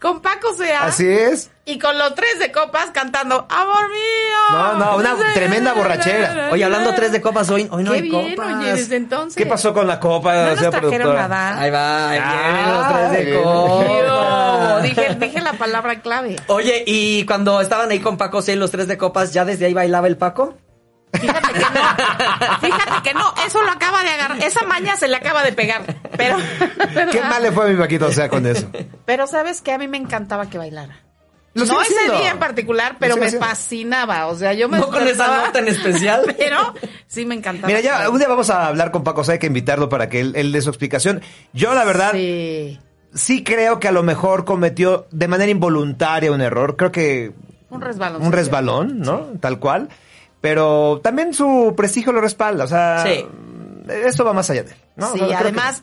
[0.00, 1.50] Con Paco Sea Así es.
[1.64, 4.38] y con los tres de copas cantando Amor mío.
[4.52, 6.48] No, no, una tremenda borrachera.
[6.52, 8.54] Oye, hablando tres de copas, hoy, hoy no Qué hay bien, copas.
[8.56, 9.36] oye, desde entonces.
[9.36, 11.28] ¿Qué pasó con la copa, No nos trajeron productora?
[11.28, 11.60] nada.
[11.60, 14.82] Ahí va, ahí vienen Ah, los tres de copas.
[14.82, 16.36] Dije, dije la palabra clave.
[16.46, 19.74] Oye, y cuando estaban ahí con Paco C, los tres de copas, ¿ya desde ahí
[19.74, 20.56] bailaba el Paco?
[21.20, 22.58] Fíjate que no.
[22.60, 23.34] Fíjate que no.
[23.46, 24.42] Eso lo acaba de agarrar.
[24.42, 25.82] Esa maña se le acaba de pegar.
[26.16, 26.36] Pero,
[27.12, 28.68] ¿Qué mal le fue a mi Paquito, o sea, con eso?
[29.04, 31.00] pero sabes que a mí me encantaba que bailara.
[31.54, 32.18] Lo no ese haciendo.
[32.20, 33.46] día en particular, pero me haciendo.
[33.46, 34.26] fascinaba.
[34.26, 36.22] O sea, yo me No con esa nota en especial.
[36.38, 36.74] Pero
[37.08, 37.66] sí me encantaba.
[37.68, 40.08] Mira, ya un día vamos a hablar con Paco, o sea, hay que invitarlo para
[40.08, 41.20] que él, él dé su explicación.
[41.52, 42.78] Yo, la verdad, sí.
[43.14, 43.42] Sí.
[43.42, 46.76] creo que a lo mejor cometió de manera involuntaria un error.
[46.76, 47.32] Creo que
[47.70, 48.22] Un resbalón.
[48.22, 49.26] un resbalón, ¿no?
[49.40, 49.88] Tal cual.
[50.40, 53.04] Pero también su prestigio lo respalda, o sea...
[53.06, 53.26] Sí.
[54.06, 54.76] eso va más allá de él.
[54.96, 55.12] ¿no?
[55.12, 55.82] sí, O sea, creo que- además,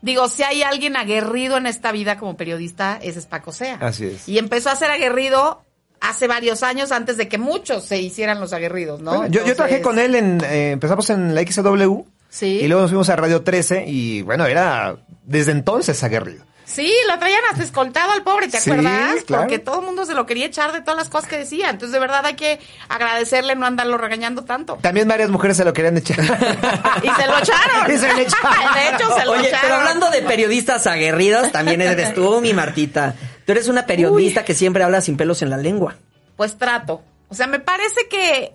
[0.00, 3.76] digo, si hay alguien aguerrido en esta vida como periodista, ese es Paco Sea.
[3.80, 4.28] Así es.
[4.28, 5.62] Y empezó a ser aguerrido
[6.00, 9.16] hace varios años antes de que muchos se hicieran los aguerridos, ¿no?
[9.18, 12.02] Bueno, yo, yo trabajé con él en, eh, empezamos en la XW.
[12.28, 12.60] Sí.
[12.62, 16.44] Y luego nos fuimos a Radio 13 y bueno, era desde entonces aguerrido.
[16.72, 19.24] Sí, lo traían hasta escoltado al pobre, ¿te Sí, acuerdas?
[19.26, 19.42] claro.
[19.44, 21.68] Porque todo el mundo se lo quería echar de todas las cosas que decía.
[21.70, 24.78] Entonces, de verdad, hay que agradecerle no andarlo regañando tanto.
[24.80, 26.18] También varias mujeres se lo querían echar.
[27.02, 27.90] Y se lo echaron.
[27.94, 28.74] Y se lo echaron.
[28.74, 29.60] De hecho, se lo Oye, echaron.
[29.62, 33.14] pero hablando de periodistas aguerridos, también eres tú, mi Martita.
[33.44, 35.96] Tú eres una periodista que siempre habla sin pelos en la lengua.
[36.36, 37.02] Pues trato.
[37.28, 38.54] O sea, me parece que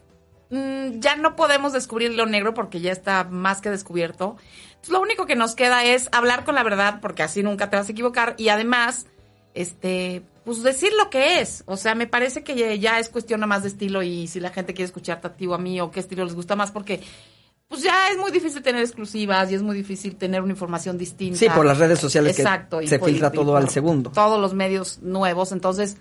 [0.50, 4.38] mm, ya no podemos descubrir lo negro porque ya está más que descubierto.
[4.78, 7.76] Entonces, lo único que nos queda es hablar con la verdad porque así nunca te
[7.78, 9.06] vas a equivocar y además,
[9.54, 11.64] este, pues decir lo que es.
[11.66, 14.50] O sea, me parece que ya, es cuestión nada más de estilo y si la
[14.52, 17.02] gente quiere escucharte a ti o a mí o qué estilo les gusta más porque
[17.68, 21.38] pues ya es muy difícil tener exclusivas y es muy difícil tener una información distinta.
[21.38, 24.12] Sí, por las redes sociales que Exacto, y se por- filtra todo al segundo.
[24.12, 25.98] Todos los medios nuevos, entonces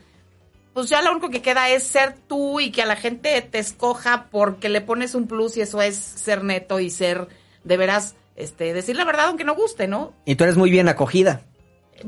[0.75, 3.59] pues ya lo único que queda es ser tú y que a la gente te
[3.59, 7.27] escoja porque le pones un plus y eso es ser neto y ser
[7.65, 10.13] de veras este decir la verdad aunque no guste, ¿no?
[10.25, 11.43] Y tú eres muy bien acogida.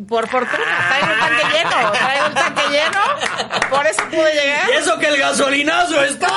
[0.06, 4.98] Por fortuna, traigo el tanque lleno, traigo el tanque lleno, por eso pude llegar, eso
[4.98, 6.28] que el gasolinazo está!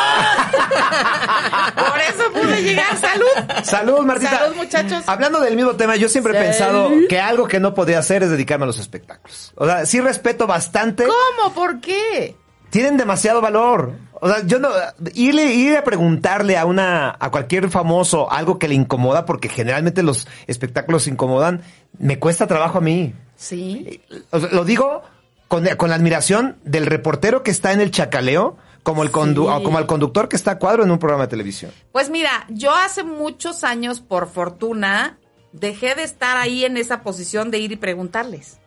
[1.75, 3.63] por eso pude llegar, salud.
[3.63, 4.39] Salud, Martita.
[4.39, 5.04] Salud, muchachos.
[5.06, 8.30] Hablando del mismo tema, yo siempre he pensado que algo que no podía hacer es
[8.30, 9.51] dedicarme a los espectáculos.
[9.58, 11.04] O sea, sí respeto bastante.
[11.06, 11.54] ¿Cómo?
[11.54, 12.38] ¿Por qué?
[12.72, 13.94] Tienen demasiado valor.
[14.24, 14.70] O sea, yo no
[15.14, 20.04] irle ir a preguntarle a una a cualquier famoso algo que le incomoda porque generalmente
[20.04, 21.62] los espectáculos incomodan,
[22.00, 23.14] me cuesta trabajo a mí.
[23.36, 24.02] Sí.
[24.32, 25.02] O sea, lo digo
[25.48, 29.64] con, con la admiración del reportero que está en el chacaleo, como el condu- Sí.
[29.64, 31.72] como el conductor que está a cuadro en un programa de televisión.
[31.92, 35.18] Pues mira, yo hace muchos años, por fortuna,
[35.52, 38.60] dejé de estar ahí en esa posición de ir y preguntarles.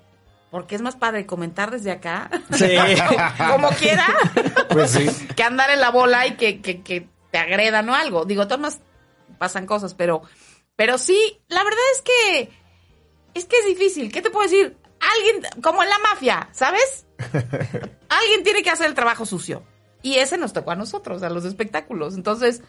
[0.54, 2.76] Porque es más padre comentar desde acá, Sí.
[3.50, 4.06] como quiera,
[4.68, 5.04] Pues sí.
[5.34, 8.24] que andar en la bola y que, que, que te agredan o algo.
[8.24, 8.80] Digo, todas más
[9.36, 10.22] pasan cosas, pero,
[10.76, 12.52] pero sí, la verdad es que,
[13.34, 14.12] es que es difícil.
[14.12, 14.76] ¿Qué te puedo decir?
[15.00, 17.04] Alguien, como en la mafia, ¿sabes?
[18.08, 19.64] Alguien tiene que hacer el trabajo sucio.
[20.02, 22.14] Y ese nos tocó a nosotros, a los espectáculos.
[22.14, 22.62] Entonces,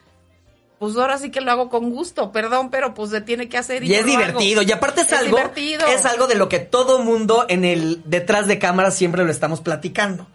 [0.80, 3.84] pues ahora sí que lo hago con gusto, perdón, pero pues se tiene que hacer.
[3.84, 4.10] Y, Y es hago.
[4.12, 4.62] divertido.
[4.62, 5.38] Y aparte es, Es algo.
[5.38, 5.88] divertido.
[5.88, 9.62] Es algo de lo que todo mundo en el detrás de cámara siempre lo estamos
[9.62, 10.28] platicando.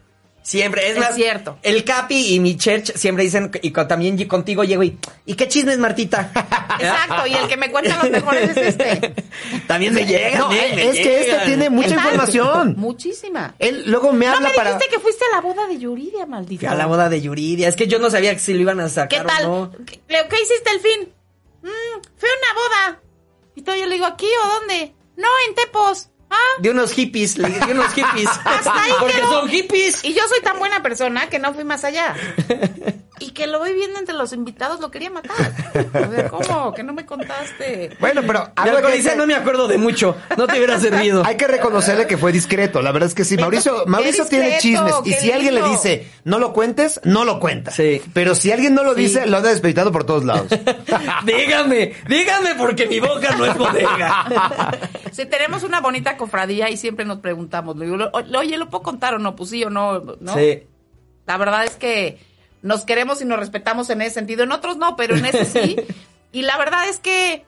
[0.43, 1.59] Siempre, es, Es más, cierto.
[1.63, 5.35] El Capi y mi church siempre dicen, y con- también y contigo llego y, ¿y
[5.35, 6.31] qué chismes, Martita?
[6.81, 9.15] Exacto, y el que me cuenta los mejores es este.
[9.67, 11.47] también me llegan, No, eh, me es que este llegan.
[11.47, 12.75] tiene mucha información.
[12.79, 13.55] Muchísima.
[13.59, 14.73] Él luego me No habla me para.
[14.75, 16.61] dijiste que fuiste a la boda de Yuridia, maldito.
[16.61, 17.69] Fui a la boda de Yuridia.
[17.69, 19.45] Es que yo no sabía si lo iban a sacar ¿Qué tal?
[19.47, 19.73] o no.
[19.87, 21.13] ¿Qué, ¿qué hiciste el fin?
[21.63, 23.01] Mm, fui a una boda.
[23.57, 24.95] Y todo yo le digo, ¿aquí o dónde?
[25.17, 26.10] No, en Tepos.
[26.59, 28.29] De unos hippies, de unos hippies.
[28.45, 29.31] Hasta ahí Porque quedó.
[29.41, 30.05] son hippies.
[30.05, 32.15] Y yo soy tan buena persona que no fui más allá.
[33.21, 35.53] Y que lo voy viendo entre los invitados, lo quería matar.
[35.95, 36.73] O sea, ¿cómo?
[36.75, 37.97] Que no me contaste.
[38.01, 40.17] Bueno, pero algo que dice, no me acuerdo de mucho.
[40.37, 41.23] No te hubiera servido.
[41.25, 42.81] hay que reconocerle que fue discreto.
[42.83, 43.37] La verdad es que sí.
[43.37, 44.95] Pero, Mauricio, Mauricio tiene chismes.
[45.05, 47.71] Y si alguien le dice, no lo cuentes, no lo cuenta.
[47.71, 48.01] Sí.
[48.15, 50.47] Pero si alguien no lo dice, lo anda despeditando por todos lados.
[51.25, 54.27] dígame, dígame porque mi boca no es bodega.
[55.13, 58.83] Si tenemos una bonita cofradía y siempre nos preguntamos, le digo, "O- oye, ¿lo puedo
[58.83, 59.35] contar o no?
[59.35, 60.35] Pues sí o no, ¿no?
[60.35, 60.63] Sí.
[61.27, 62.19] La verdad es que
[62.63, 64.43] nos queremos y nos respetamos en ese sentido.
[64.45, 65.77] En otros no, pero en ese sí.
[66.33, 67.45] Y la verdad es que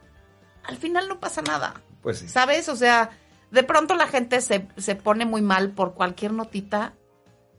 [0.65, 1.81] al final no pasa nada.
[2.03, 2.29] Pues sí.
[2.29, 2.69] ¿Sabes?
[2.69, 3.11] O sea,
[3.53, 6.95] de pronto la gente se, se pone muy mal por cualquier notita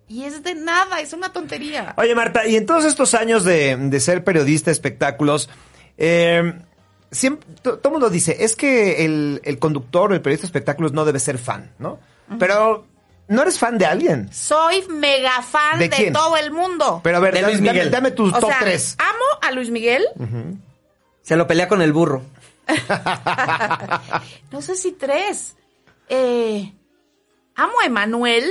[0.09, 1.93] y es de nada, es una tontería.
[1.97, 5.49] Oye, Marta, y en todos estos años de, de ser periodista de espectáculos,
[5.97, 6.59] eh,
[7.09, 10.47] siempre, to- todo el mundo dice, es que el, el conductor o el periodista de
[10.49, 11.99] espectáculos no debe ser fan, ¿no?
[12.37, 12.85] Pero
[13.33, 14.31] no eres fan de alguien.
[14.33, 17.01] Soy mega fan ¿De todo el mundo.
[17.03, 17.91] Pero a ver, De dame, Luis dame- Miguel.
[17.91, 18.95] dame tus o top sea, tres.
[18.99, 20.05] amo a Luis Miguel.
[21.21, 22.21] Se lo pelea con el burro.
[24.51, 25.55] No sé si tres.
[26.09, 26.71] Eh,
[27.55, 28.45] amo a Emanuel.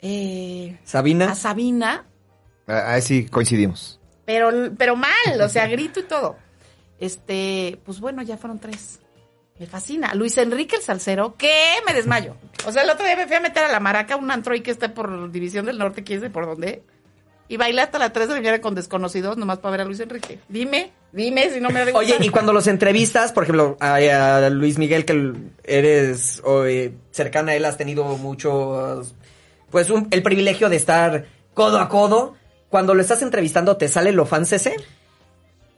[0.00, 1.32] Eh, Sabina.
[1.32, 2.04] a Sabina.
[2.66, 4.00] Ah, Ahí sí coincidimos.
[4.24, 6.36] Pero, pero mal, o sea, grito y todo.
[6.98, 9.00] Este, pues bueno, ya fueron tres.
[9.58, 10.14] Me fascina.
[10.14, 11.54] Luis Enrique el Salcero, que
[11.86, 12.36] me desmayo.
[12.66, 14.60] O sea, el otro día me fui a meter a la maraca, un antro ahí
[14.60, 16.82] que está por División del Norte, quién sabe por dónde.
[17.48, 20.00] Y bailé hasta las 3 de la mañana con desconocidos, nomás para ver a Luis
[20.00, 20.40] Enrique.
[20.48, 24.78] Dime, dime si no me Oye, y cuando los entrevistas, por ejemplo, a, a Luis
[24.78, 25.32] Miguel, que
[25.64, 29.00] eres o, eh, cercana a él, has tenido mucho,
[29.70, 32.34] pues, un- el privilegio de estar codo a codo.
[32.68, 34.76] Cuando lo estás entrevistando, ¿te sale lo fan ese?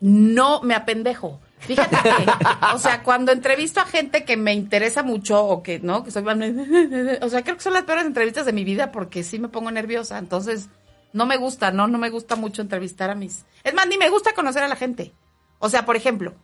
[0.00, 1.40] no me apendejo.
[1.60, 2.26] Fíjate que,
[2.74, 6.04] o sea, cuando entrevisto a gente que me interesa mucho o que, ¿no?
[6.04, 6.24] Que soy,
[7.22, 9.70] o sea, creo que son las peores entrevistas de mi vida porque sí me pongo
[9.70, 10.18] nerviosa.
[10.18, 10.68] Entonces,
[11.12, 11.88] no me gusta, ¿no?
[11.88, 13.44] No me gusta mucho entrevistar a mis...
[13.64, 15.12] Es más, ni me gusta conocer a la gente.
[15.58, 16.34] O sea, por ejemplo,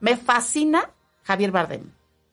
[0.00, 0.90] me fascina
[1.22, 1.92] Javier Bardem.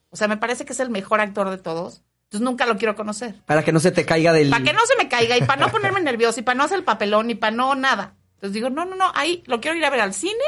[0.10, 2.02] O sea, me parece que es el mejor actor de todos.
[2.26, 3.36] Entonces nunca lo quiero conocer.
[3.46, 4.50] Para que no se te caiga del...
[4.50, 6.78] Para que no se me caiga y para no ponerme nerviosa y para no hacer
[6.78, 8.16] el papelón y para no nada.
[8.36, 10.44] Entonces digo, no, no, no, ahí lo quiero ir a ver al cine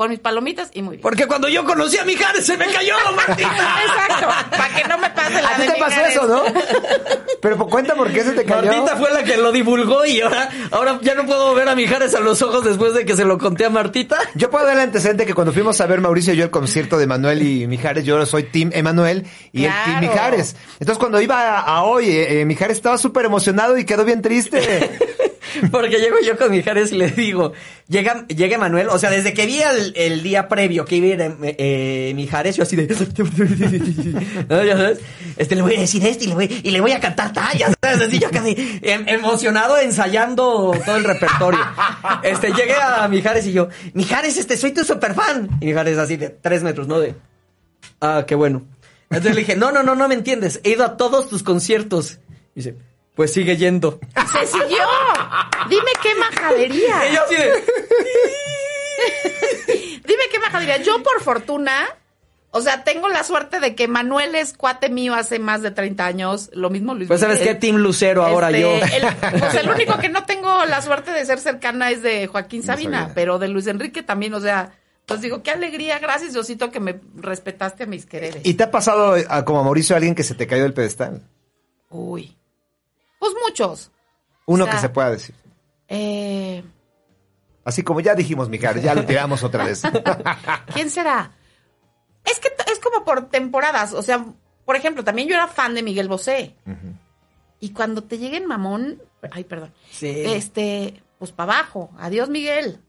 [0.00, 1.02] con mis palomitas y muy bien.
[1.02, 3.50] Porque cuando yo conocí a Mijares se me cayó, Martita.
[3.84, 6.42] Exacto, para que no me pase la ¿A ti de te pasó eso, no?
[7.42, 8.62] Pero pues, cuenta por qué se te cayó.
[8.72, 12.14] Martita fue la que lo divulgó y ahora, ahora ya no puedo ver a Mijares
[12.14, 14.16] a los ojos después de que se lo conté a Martita.
[14.36, 16.96] Yo puedo dar el antecedente que cuando fuimos a ver Mauricio y yo el concierto
[16.96, 20.00] de Manuel y Mijares, yo soy Team Emanuel y el Team Claro.
[20.00, 20.56] Mijares.
[20.80, 24.22] Entonces cuando iba a, a hoy, eh, eh, Mijares estaba súper emocionado y quedó bien
[24.22, 24.98] triste.
[25.70, 27.52] Porque llego yo con Mijares y le digo,
[27.88, 29.60] llega, llega Manuel, o sea, desde que vi
[29.94, 32.86] el, día previo que iba a ir eh, eh, Mijares, yo así de...
[34.50, 35.00] Ya sabes,
[35.36, 37.74] este, le voy a decir esto y le voy, y le voy a cantar tallas,
[37.82, 38.00] ¿sabes?
[38.02, 41.60] Así yo casi em- emocionado ensayando todo el repertorio.
[42.22, 45.48] Este, llegué a Mijares y yo, Mijares, este, soy tu super fan.
[45.60, 47.00] Y Mijares así de tres metros, ¿no?
[47.00, 47.14] De,
[48.00, 48.66] ah, qué bueno.
[49.10, 52.18] Entonces le dije, no, no, no, no me entiendes, he ido a todos tus conciertos.
[52.54, 52.76] Y dice,
[53.20, 54.00] pues sigue yendo.
[54.32, 54.78] Se siguió.
[55.68, 57.10] Dime qué majadería.
[57.10, 57.52] Y yo así de...
[60.06, 60.78] Dime qué majadería.
[60.78, 61.86] Yo, por fortuna,
[62.50, 66.06] o sea, tengo la suerte de que Manuel es cuate mío hace más de 30
[66.06, 66.48] años.
[66.54, 67.56] Lo mismo Luis Pues sabes Miguel.
[67.56, 68.70] qué, Team Lucero ahora Este, yo.
[68.70, 72.62] El, pues el único que no tengo la suerte de ser cercana es de Joaquín
[72.62, 74.72] Sabina, pero de Luis Enrique también, o sea,
[75.04, 78.40] pues digo, qué alegría, gracias Diosito que me respetaste a mis quereres.
[78.46, 81.20] ¿Y te ha pasado a- como a Mauricio alguien que se te cayó del pedestal?
[81.90, 82.34] Uy.
[83.20, 83.92] Pues muchos.
[84.46, 85.36] Uno O sea, que se pueda decir.
[85.86, 86.64] Eh,
[87.64, 89.82] Así como ya dijimos, Mijares, ya lo tiramos otra vez.
[90.74, 91.30] ¿Quién será?
[92.24, 93.92] Es que es como por temporadas.
[93.92, 94.24] O sea,
[94.64, 96.56] por ejemplo, también yo era fan de Miguel Bosé.
[97.60, 99.72] Y cuando te lleguen mamón, ay, perdón.
[99.90, 100.08] Sí.
[100.08, 101.90] Este, pues para abajo.
[101.98, 102.80] Adiós, Miguel.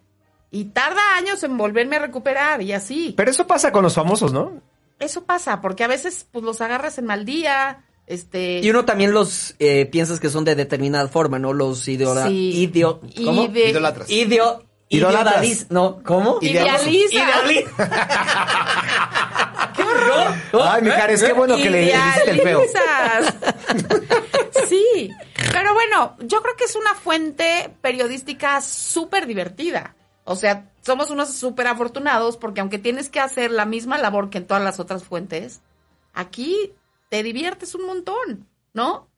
[0.49, 3.13] Y tarda años en volverme a recuperar y así.
[3.15, 4.61] Pero eso pasa con los famosos, ¿no?
[4.99, 7.83] Eso pasa, porque a veces pues los agarras en mal día.
[8.07, 8.59] Este.
[8.59, 11.53] Y uno también los eh, piensas que son de determinada forma, ¿no?
[11.53, 12.27] Los idiola...
[12.27, 12.61] Sí.
[12.63, 12.99] Idio...
[13.23, 13.45] ¿Cómo?
[13.45, 14.09] Ide- Idolatras.
[14.09, 14.65] Idio...
[14.89, 15.67] Idolatras.
[15.69, 16.39] No, ¿cómo?
[16.41, 17.15] Idealiza.
[17.15, 17.71] Idealiza.
[19.75, 20.33] ¡Qué horror!
[20.63, 22.61] Ay, Mijares, qué bueno que le hiciste el feo.
[22.61, 23.35] Idealizas.
[24.67, 25.09] sí,
[25.53, 29.95] pero bueno, yo creo que es una fuente periodística súper divertida.
[30.25, 34.39] O sea, somos unos súper afortunados porque aunque tienes que hacer la misma labor que
[34.39, 35.61] en todas las otras fuentes,
[36.13, 36.73] aquí
[37.11, 39.09] te diviertes un montón, ¿no?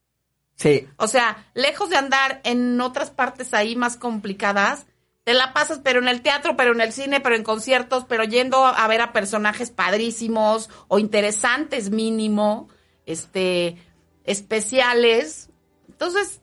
[0.56, 0.88] Sí.
[0.98, 4.88] O sea, lejos de andar en otras partes ahí más complicadas,
[5.24, 8.24] te la pasas, pero en el teatro, pero en el cine, pero en conciertos, pero
[8.24, 12.68] yendo a ver a personajes padrísimos o interesantes mínimo,
[13.06, 13.78] este,
[14.24, 15.52] especiales.
[15.88, 16.42] Entonces,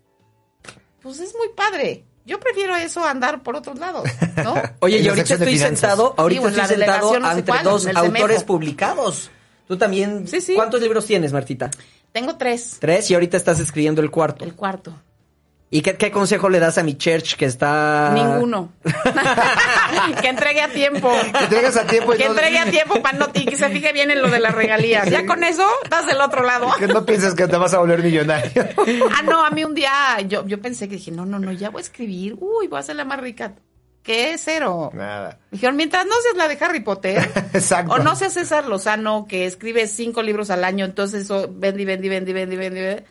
[1.03, 2.05] pues es muy padre.
[2.25, 4.55] Yo prefiero eso a andar por otros lados, ¿no?
[4.79, 5.81] Oye, y ahorita estoy finanzas.
[5.81, 9.33] sentado, ahorita Sí, estoy sentado no sé entre cuál, dos autores publicados.
[9.71, 10.27] Tú también.
[10.27, 10.55] Sí, sí.
[10.57, 11.71] ¿Cuántos libros tienes, Martita?
[12.11, 14.45] Tengo tres, Tres y ahorita estás escribiendo el cuarto.
[14.45, 14.93] el cuarto.
[15.71, 18.11] ¿Y qué, qué consejo le das a mi church que está...
[18.13, 18.73] Ninguno.
[20.21, 21.09] que entregue a tiempo.
[21.39, 23.69] Que entregues a tiempo y Que no- entregue a tiempo para no y que se
[23.69, 25.09] fije bien en lo de las regalías.
[25.09, 26.67] Ya con eso, estás del otro lado.
[26.77, 28.67] Que no pienses que te vas a volver millonario.
[29.17, 29.93] Ah, no, a mí un día
[30.27, 32.35] yo, yo pensé que dije, no, no, no, ya voy a escribir.
[32.41, 33.53] Uy, voy a ser la más rica.
[34.03, 34.37] ¿Qué?
[34.39, 34.91] Cero.
[34.95, 35.39] Nada.
[35.51, 37.19] Dijeron, mientras no seas la de Harry Potter.
[37.53, 37.93] Exacto.
[37.93, 42.09] O no seas César Lozano, que escribe cinco libros al año, entonces eso, vendi, vendi,
[42.09, 43.03] vendi, vendi, vendi, vendi.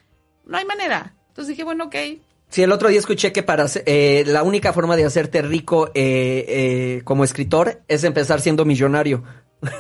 [0.46, 1.14] No hay manera.
[1.30, 1.96] Entonces dije, bueno, ok.
[2.50, 6.46] Sí, el otro día escuché que para eh, la única forma de hacerte rico eh,
[6.48, 9.24] eh, como escritor es empezar siendo millonario.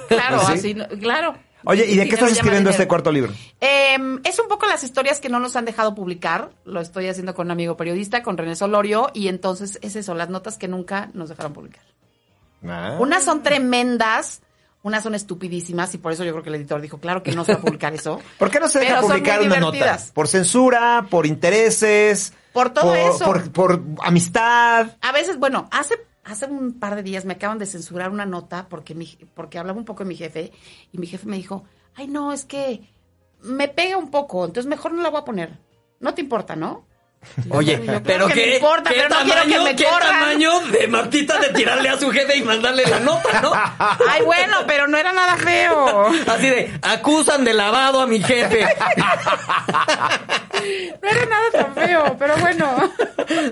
[0.07, 0.51] Claro, ¿Sí?
[0.53, 1.33] así, no- claro.
[1.65, 3.33] Oye, ¿y de qué estás escribiendo este cuarto libro?
[3.59, 6.51] Eh, es un poco las historias que no nos han dejado publicar.
[6.65, 10.29] Lo estoy haciendo con un amigo periodista, con René Solorio, y entonces es eso, las
[10.29, 11.83] notas que nunca nos dejaron publicar.
[12.65, 12.97] Ah.
[12.99, 14.41] Unas son tremendas,
[14.83, 17.43] unas son estupidísimas, y por eso yo creo que el editor dijo, claro que no
[17.43, 18.21] se va a publicar eso.
[18.37, 19.99] ¿Por qué no se deja publicar una nota?
[20.13, 21.07] ¿Por censura?
[21.09, 22.33] ¿Por intereses?
[22.53, 23.25] Por todo eso.
[23.25, 24.87] Por, por amistad.
[25.01, 25.95] A veces, bueno, hace,
[26.29, 29.79] hace un par de días me acaban de censurar una nota porque, mi, porque hablaba
[29.79, 30.51] un poco de mi jefe,
[30.91, 31.63] y mi jefe me dijo,
[31.95, 32.81] ay, no, es que
[33.41, 35.59] me pega un poco, entonces mejor no la voy a poner.
[35.99, 36.85] No te importa, ¿no?
[37.49, 41.37] Oye, pero que qué, importa, qué pero no tamaño, que me qué tamaño de Martita
[41.37, 43.51] de tirarle a su jefe y mandarle la nota, ¿no?
[44.09, 46.07] Ay, bueno, pero no era nada feo.
[46.27, 48.67] Así de, acusan de lavado a mi jefe.
[51.01, 52.91] No era nada tan feo, pero bueno.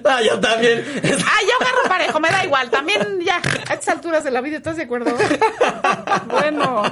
[0.03, 0.83] Ah, yo también.
[1.25, 2.69] Ah, yo agarro parejo, me da igual.
[2.69, 5.15] También ya, A estas alturas de la vida, ¿estás de acuerdo?
[6.29, 6.83] bueno.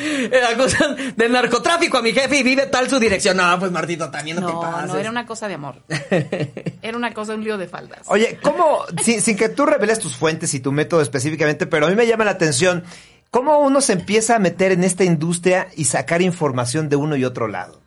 [0.32, 3.36] Era cosa de narcotráfico a mi jefe y vive tal su dirección.
[3.36, 4.88] No, pues Martito, también no, te No, pases.
[4.92, 5.82] no, era una cosa de amor.
[6.82, 8.00] Era una cosa, un lío de faldas.
[8.06, 11.90] Oye, ¿cómo, sin, sin que tú reveles tus fuentes y tu método específicamente, pero a
[11.90, 12.84] mí me llama la atención,
[13.30, 17.24] ¿cómo uno se empieza a meter en esta industria y sacar información de uno y
[17.24, 17.80] otro lado?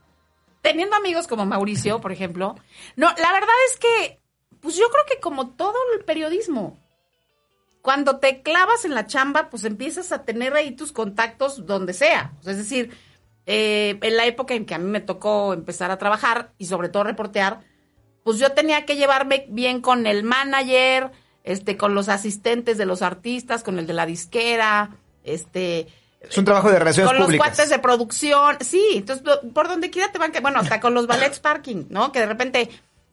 [0.61, 2.55] teniendo amigos como Mauricio, por ejemplo,
[2.95, 4.19] no, la verdad es que,
[4.61, 6.79] pues yo creo que como todo el periodismo,
[7.85, 12.33] cuando te clavas en la chamba, pues empiezas a tener ahí tus contactos donde sea.
[12.43, 12.89] Es decir,
[13.45, 16.89] eh, en la época en que a mí me tocó empezar a trabajar y sobre
[16.89, 17.59] todo reportear,
[18.23, 21.11] pues yo tenía que llevarme bien con el manager,
[21.43, 25.87] este, con los asistentes de los artistas, con el de la disquera, este,
[26.21, 27.49] Es un trabajo de relaciones con los públicas.
[27.49, 29.23] cuates de producción, sí, entonces
[29.53, 32.11] por donde quiera te van que, bueno, hasta con los ballets parking, ¿no?
[32.11, 32.67] Que de repente,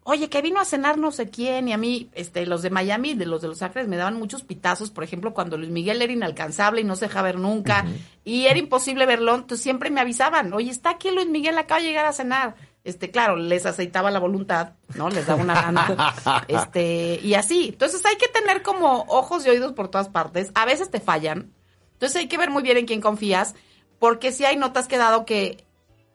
[0.04, 3.14] oye, que vino a cenar no sé quién, y a mí, este, los de Miami,
[3.14, 6.12] de los de Los Ángeles, me daban muchos pitazos, por ejemplo, cuando Luis Miguel era
[6.12, 7.84] inalcanzable y no se deja ver nunca,
[8.24, 11.86] y era imposible verlo, entonces siempre me avisaban, oye, está aquí Luis Miguel, acaba de
[11.86, 12.54] llegar a cenar.
[12.84, 15.08] Este, claro, les aceitaba la voluntad, ¿no?
[15.08, 16.14] Les daba una gana.
[16.48, 17.68] este, y así.
[17.68, 20.50] Entonces hay que tener como ojos y oídos por todas partes.
[20.56, 21.52] A veces te fallan.
[21.92, 23.54] Entonces hay que ver muy bien en quién confías,
[24.00, 25.64] porque si hay notas que he dado que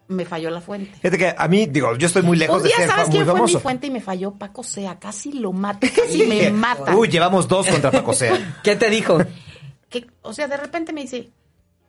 [0.08, 0.92] me falló la fuente.
[1.02, 3.12] Fíjate que a mí, digo, yo estoy muy lejos Un de día, ser ¿sabes muy
[3.16, 3.60] quién fue mi famoso.
[3.60, 4.32] fuente y me falló?
[4.32, 6.96] Paco Sea, casi lo mata, casi me mata.
[6.96, 8.60] Uy, llevamos dos contra Paco Sea.
[8.64, 9.18] ¿Qué te dijo?
[9.90, 11.30] Que, o sea, de repente me dice,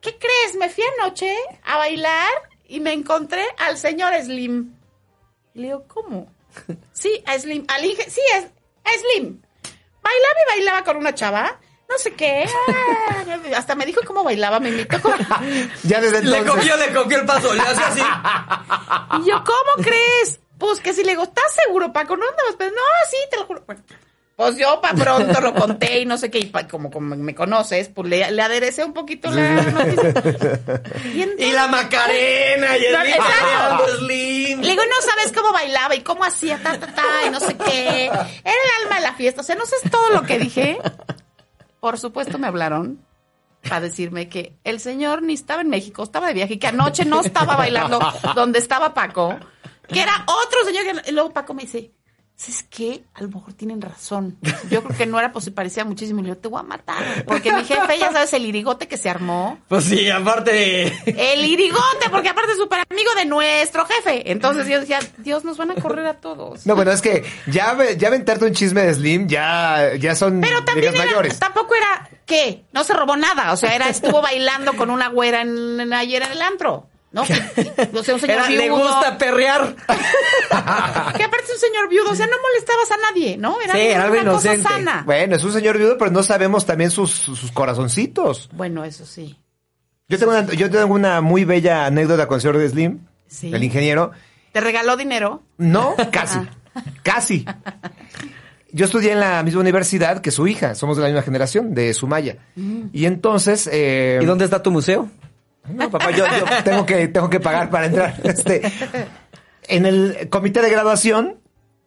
[0.00, 0.56] ¿qué crees?
[0.58, 2.28] Me fui anoche a bailar
[2.68, 4.72] y me encontré al señor Slim.
[5.54, 6.30] Le digo, ¿cómo?
[6.92, 7.64] Sí, a Slim.
[7.68, 9.40] Al Inge- sí, es, a Slim.
[10.02, 11.60] Bailaba y bailaba con una chava.
[11.88, 12.44] No sé qué.
[12.68, 15.14] ah, hasta me dijo cómo bailaba, me como-
[15.84, 16.70] Ya desde Le entonces.
[16.70, 18.00] copió, le copió el paso, le hace así.
[19.22, 20.40] Y yo, ¿cómo crees?
[20.58, 22.16] Pues que si le digo, ¿estás seguro, Paco?
[22.16, 23.62] No andabas, pero no, sí, te lo juro.
[23.66, 23.82] Bueno,
[24.36, 27.34] pues yo para pronto lo conté y no sé qué, y pa- como, como me
[27.34, 30.12] conoces, pues le, le aderecé un poquito la noticia.
[31.14, 33.96] Y, entonces- Y la Macarena, y el No, exacto.
[34.06, 37.56] Le digo, no sabes cómo bailaba y cómo hacía, ta, ta, ta, y no sé
[37.56, 38.04] qué.
[38.06, 39.40] Era el alma de la fiesta.
[39.40, 40.78] O sea, no sé todo lo que dije.
[41.80, 43.04] Por supuesto me hablaron
[43.62, 47.04] para decirme que el señor ni estaba en México, estaba de viaje y que anoche
[47.04, 47.98] no estaba bailando
[48.34, 49.36] donde estaba Paco,
[49.88, 51.02] que era otro señor.
[51.02, 51.10] Que...
[51.10, 51.92] Y luego Paco me dice,
[52.40, 53.02] ¿sabes qué?
[53.14, 54.38] A lo mejor tienen razón.
[54.70, 56.20] Yo creo que no era posible, parecía muchísimo.
[56.20, 57.24] Y le digo, te voy a matar.
[57.26, 59.58] Porque mi jefe, ya sabes, el irigote que se armó.
[59.68, 60.86] Pues sí, aparte.
[61.04, 64.30] El irigote, porque aparte es súper amigo de nuestro jefe.
[64.30, 66.64] Entonces yo decía, Dios, nos van a correr a todos.
[66.64, 70.40] No, bueno, es que ya, ve- ya aventarte un chisme de Slim ya, ya son
[70.40, 71.40] Pero también era- mayores.
[71.40, 72.64] tampoco era, ¿qué?
[72.72, 73.52] No se robó nada.
[73.52, 76.86] O sea, era, estuvo bailando con una güera en, en- ayer en el antro.
[77.10, 77.24] ¿No?
[77.24, 77.32] Que-
[77.94, 78.78] O sea, un señor Era, le viudo.
[78.86, 79.74] gusta perrear.
[81.16, 82.10] Que aparte es un señor viudo.
[82.10, 83.60] O sea, no molestabas a nadie, ¿no?
[83.60, 85.02] Era, Sí, era algo una cosa sana.
[85.06, 88.48] Bueno, es un señor viudo, pero no sabemos también sus, sus corazoncitos.
[88.52, 89.38] Bueno, eso sí.
[90.08, 93.52] Yo tengo, una, yo tengo una muy bella anécdota con el señor de Slim, Sí.
[93.54, 94.12] el ingeniero.
[94.52, 95.42] ¿Te regaló dinero?
[95.58, 96.38] No, casi.
[97.02, 97.44] casi.
[98.72, 101.92] Yo estudié en la misma universidad que su hija, somos de la misma generación, de
[101.94, 102.36] Sumaya.
[102.92, 103.68] Y entonces...
[103.72, 105.10] eh, ¿Y dónde está tu museo?
[105.66, 108.20] No, papá, yo, yo tengo, que, tengo que pagar para entrar.
[108.24, 108.62] Este,
[109.68, 111.40] en el comité de graduación,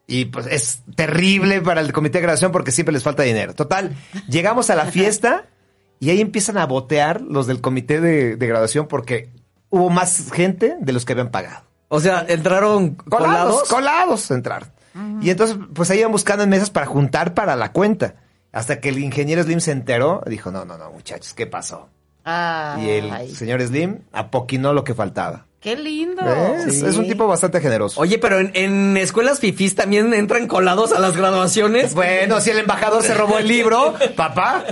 [0.06, 3.54] y pues es terrible para el comité de graduación porque siempre les falta dinero.
[3.54, 3.94] Total,
[4.28, 5.46] llegamos a la fiesta
[6.00, 9.30] y ahí empiezan a botear los del comité de, de graduación porque
[9.70, 11.64] hubo más gente de los que habían pagado.
[11.88, 13.68] O sea, entraron Colados, colados.
[13.68, 14.72] colados a entrar.
[15.22, 18.16] Y entonces, pues ahí iban buscando en mesas para juntar para la cuenta.
[18.52, 21.88] Hasta que el ingeniero Slim se enteró, dijo, no, no, no, muchachos, ¿qué pasó?
[22.24, 25.46] Y el Ay, señor Slim apoquinó lo que faltaba.
[25.60, 26.22] qué lindo.
[26.22, 26.86] Es, Sí.
[26.86, 28.00] es un tipo bastante generoso.
[28.00, 31.94] Oye, pero en, en escuelas fifís también entran colados a las graduaciones.
[31.94, 34.64] Bueno, si el embajador se robó el libro, papá.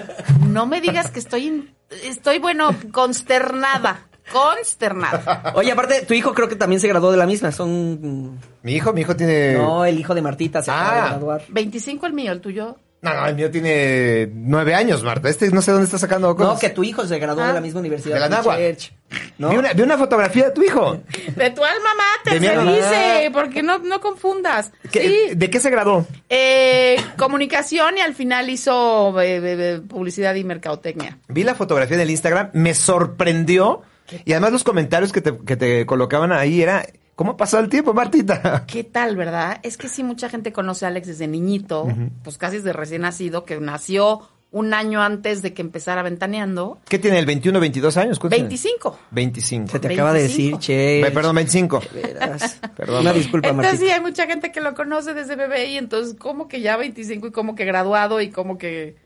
[0.47, 1.75] No me digas que estoy, in-
[2.05, 4.07] estoy bueno, consternada.
[4.33, 5.53] Consternada.
[5.57, 7.51] Oye, aparte, tu hijo creo que también se graduó de la misma.
[7.53, 8.39] Son.
[8.63, 9.55] Mi hijo, mi hijo tiene.
[9.55, 11.09] No, el hijo de Martita se acaba de Ah.
[11.11, 11.43] graduar.
[11.49, 12.77] 25 el mío, el tuyo.
[13.03, 15.29] No, no, el mío tiene nueve años, Marta.
[15.31, 16.53] Este no sé dónde está sacando cosas.
[16.55, 17.49] No, que tu hijo se graduó Ah.
[17.49, 18.21] de la misma universidad.
[18.21, 18.43] De la.
[18.43, 18.93] Church.
[19.39, 19.49] ¿No?
[19.51, 21.01] Vi, una, vi una fotografía de tu hijo.
[21.35, 24.71] De tu alma mater, se alma dice, porque no, no confundas.
[24.93, 26.07] ¿Qué- Sí, ¿De qué se graduó?
[26.29, 29.41] eh, comunicación y al final hizo eh, eh,
[29.77, 31.19] eh, publicidad y mercadotecnia.
[31.29, 33.83] Vi la fotografía en el Instagram, me sorprendió.
[34.25, 36.85] Y además los comentarios que te, que te colocaban ahí era,
[37.21, 38.65] ¿cómo ha pasado el tiempo, Martita?
[38.67, 39.61] ¿Qué tal, verdad?
[39.63, 41.87] Es que sí, mucha gente conoce a Alex desde niñito,
[42.25, 46.79] pues casi desde recién nacido, que nació un año antes de que empezara ventaneando.
[46.89, 48.19] ¿Qué tiene, el 21, 22 años?
[48.19, 48.49] ¿Cuántos tiene?
[48.49, 48.99] 25.
[49.11, 49.69] 25.
[49.69, 50.57] Se te acaba de 25.
[50.57, 51.11] decir, che.
[51.13, 51.83] Perdón, 25.
[51.93, 52.59] Verás.
[52.77, 53.03] Perdón.
[53.03, 53.91] Una disculpa, Entonces Martita.
[53.91, 57.27] sí, hay mucha gente que lo conoce desde bebé y entonces como que ya 25
[57.27, 58.97] y como que graduado y como que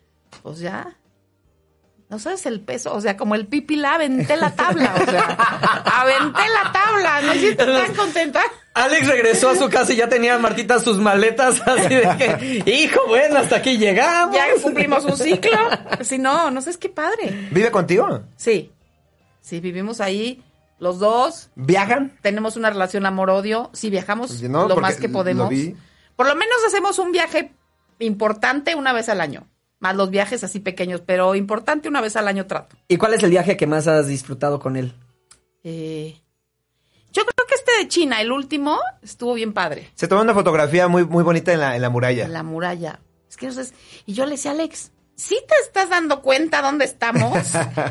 [0.45, 0.97] pues ya.
[2.15, 5.31] No sabes el peso, o sea, como el pipila, aventé la tabla, o sea,
[5.85, 8.41] aventé la tabla, me siento tan contenta.
[8.73, 13.01] Alex regresó a su casa y ya tenía Martita sus maletas así de que, hijo,
[13.09, 14.33] bueno, hasta aquí llegamos.
[14.33, 15.59] Ya cumplimos un ciclo.
[16.03, 17.49] Si no, no sé, qué padre.
[17.51, 18.21] ¿Vive contigo?
[18.37, 18.71] Sí,
[19.41, 20.41] sí, vivimos ahí
[20.79, 21.51] los dos.
[21.57, 22.17] ¿Viajan?
[22.23, 23.71] Tenemos una relación amor-odio.
[23.73, 25.49] Sí, viajamos Pues, no, lo más que lo podemos.
[25.49, 25.75] vi.
[26.15, 27.51] Por lo menos hacemos un viaje
[27.99, 29.49] importante una vez al año.
[29.85, 32.75] Más los viajes así pequeños, pero importante una vez al año trato.
[32.89, 34.95] ¿Y cuál es el viaje que más has disfrutado con él?
[35.63, 36.17] Eh,
[37.13, 39.91] yo creo que este de China, el último, estuvo bien padre.
[39.95, 42.27] Se tomó una fotografía muy, muy bonita en la, en la muralla.
[42.29, 43.01] La muralla.
[43.29, 43.75] Es que no sé,
[44.07, 47.47] Y yo le decía, Alex, ¿sí te estás dando cuenta dónde estamos?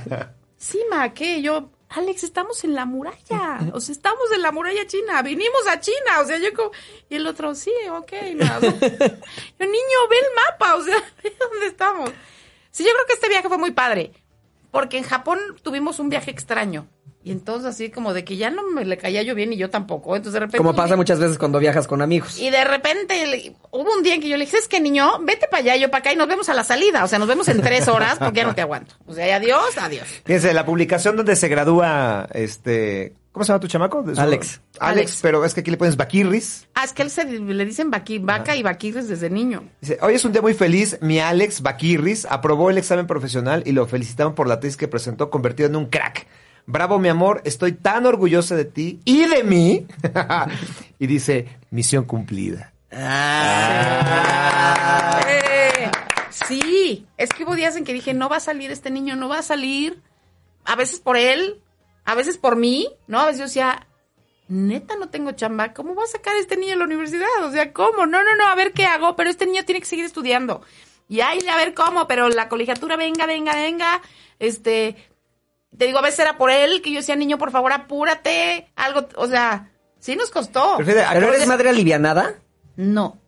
[0.57, 1.43] sí, ma, ¿qué?
[1.43, 3.59] Yo, Alex, estamos en la muralla.
[3.73, 5.21] O sea, estamos en la muralla china.
[5.21, 6.19] Vinimos a China.
[6.21, 6.71] O sea, yo como...
[7.09, 8.11] Y el otro, sí, ok.
[8.35, 8.57] ma".
[8.57, 10.75] O sea, yo, niño, ve el mapa.
[10.75, 12.09] O sea, ve dónde estamos.
[12.71, 14.11] Sí, yo creo que este viaje fue muy padre.
[14.71, 16.87] Porque en Japón tuvimos un viaje extraño.
[17.25, 19.69] Y entonces así como de que ya no me le caía yo bien y yo
[19.69, 20.15] tampoco.
[20.15, 20.57] Entonces de repente...
[20.57, 22.37] Como pasa día- muchas veces cuando viajas con amigos.
[22.37, 25.19] y de repente le- hubo un día en que yo le dije, es que niño,
[25.21, 27.03] vete para allá, yo para acá y nos vemos a la salida.
[27.03, 28.95] O sea, nos vemos en tres horas porque ya no te aguanto.
[29.05, 30.05] O sea, y adiós, adiós.
[30.25, 33.99] Fíjense, la publicación donde se gradúa, este, ¿cómo se llama tu chamaco?
[33.99, 34.19] Alex.
[34.19, 35.19] Alex, Alex.
[35.21, 36.67] pero es que aquí le pones Baquirris.
[36.75, 39.63] Ah, es que él se, le dicen vaqui- vaca y vaquirres desde niño.
[39.79, 43.71] Dice, hoy es un día muy feliz, mi Alex Baquirris aprobó el examen profesional y
[43.71, 46.27] lo felicitaban por la tesis que presentó convertido en un crack.
[46.65, 49.85] Bravo, mi amor, estoy tan orgullosa de ti y de mí.
[50.99, 52.71] y dice, misión cumplida.
[55.27, 55.91] Eh,
[56.29, 59.27] sí, es que hubo días en que dije, no va a salir este niño, no
[59.27, 60.01] va a salir.
[60.63, 61.59] A veces por él,
[62.05, 63.19] a veces por mí, ¿no?
[63.19, 63.87] A veces yo decía,
[64.47, 67.27] neta no tengo chamba, ¿cómo va a sacar este niño a la universidad?
[67.43, 68.05] O sea, ¿cómo?
[68.05, 70.61] No, no, no, a ver qué hago, pero este niño tiene que seguir estudiando.
[71.09, 74.01] Y ay, a ver cómo, pero la colegiatura, venga, venga, venga.
[74.39, 74.95] Este,
[75.77, 78.69] te digo, a veces era por él, que yo decía, niño, por favor, apúrate.
[78.75, 80.75] Algo, o sea, sí nos costó.
[80.77, 82.35] Pero fíjate, ¿Pero acabas eres madre alivianada?
[82.75, 83.19] No,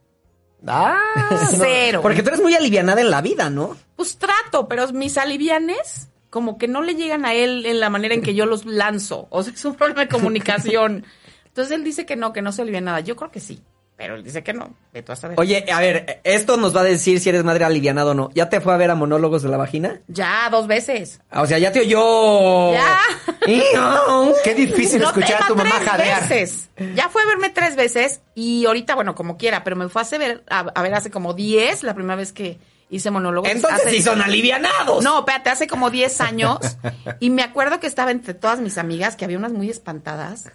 [0.67, 0.97] Ah,
[1.51, 1.99] cero.
[2.01, 3.77] Porque tú eres muy alivianada en la vida, ¿no?
[3.95, 8.13] Pues trato, pero mis alivianes como que no le llegan a él en la manera
[8.13, 9.27] en que yo los lanzo.
[9.29, 11.05] O sea, es un problema de comunicación.
[11.45, 12.99] Entonces él dice que no, que no se alivia nada.
[12.99, 13.63] Yo creo que sí,
[13.97, 14.75] pero él dice que no.
[14.93, 15.39] Ve tú a saber.
[15.39, 18.29] Oye, a ver, esto nos va a decir si eres madre alivianada o no.
[18.33, 20.01] ¿Ya te fue a ver a monólogos de la vagina?
[20.07, 21.21] Ya, dos veces.
[21.29, 22.73] Ah, O sea, ya te oyó.
[22.73, 22.97] Ya.
[24.43, 26.21] Qué difícil No, escuchar a tu mamá tres jadear.
[26.29, 26.69] veces.
[26.95, 30.17] Ya fue a verme tres veces y ahorita, bueno, como quiera, pero me fue a,
[30.17, 33.49] ver, a, a ver hace como diez, la primera vez que hice monólogos.
[33.49, 35.03] Entonces Hace- sí son alivianados.
[35.03, 36.57] No, espérate, hace como 10 años.
[37.19, 40.51] Y me acuerdo que estaba entre todas mis amigas, que había unas muy espantadas.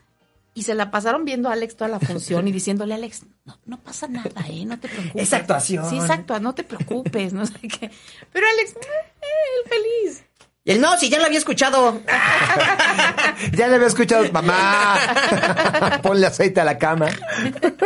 [0.52, 3.80] Y se la pasaron viendo a Alex toda la función y diciéndole, Alex, no, no
[3.80, 4.64] pasa nada, ¿eh?
[4.64, 5.22] No te preocupes.
[5.22, 5.88] Es actuación.
[5.88, 7.90] Sí, es actuación, no te preocupes, no sé qué.
[8.32, 10.24] Pero Alex, eh, él feliz.
[10.62, 12.00] Y él, no, si ya lo había escuchado.
[13.54, 14.96] Ya le había escuchado, mamá.
[16.02, 17.08] Ponle aceite a la cama.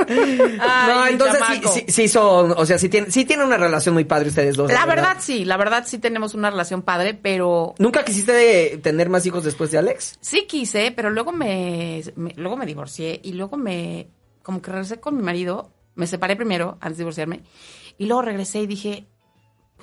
[0.08, 4.04] no, entonces sí, sí, sí son, o sea, sí tienen, sí tienen una relación muy
[4.04, 4.72] padre ustedes dos.
[4.72, 9.08] La verdad, sí, la verdad sí tenemos una relación padre, pero ¿Nunca quisiste de tener
[9.08, 10.18] más hijos después de Alex?
[10.20, 14.08] sí quise, pero luego me, me- luego me divorcié y luego me,
[14.42, 17.42] como que regresé con mi marido, me separé primero antes de divorciarme
[17.98, 19.06] y luego regresé y dije,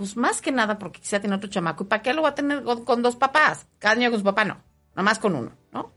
[0.01, 2.33] pues más que nada porque quisiera tener otro chamaco y para qué lo voy a
[2.33, 4.55] tener con, con dos papás, cada niño con su papá no,
[4.95, 5.93] nada más con uno, ¿no?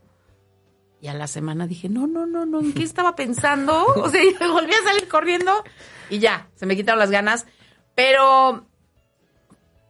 [1.01, 3.83] Y a la semana dije, no, no, no, no, ¿en qué estaba pensando?
[3.95, 5.63] O sea, y me volví a salir corriendo
[6.11, 7.47] y ya, se me quitaron las ganas.
[7.95, 8.67] Pero,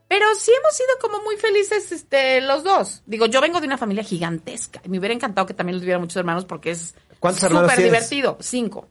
[0.08, 3.04] pero sí hemos sido como muy felices este, los dos.
[3.06, 4.80] Digo, yo vengo de una familia gigantesca.
[4.86, 8.38] y Me hubiera encantado que también tuviera muchos hermanos porque es ¿Cuántos hermanos súper divertido.
[8.40, 8.88] Cinco.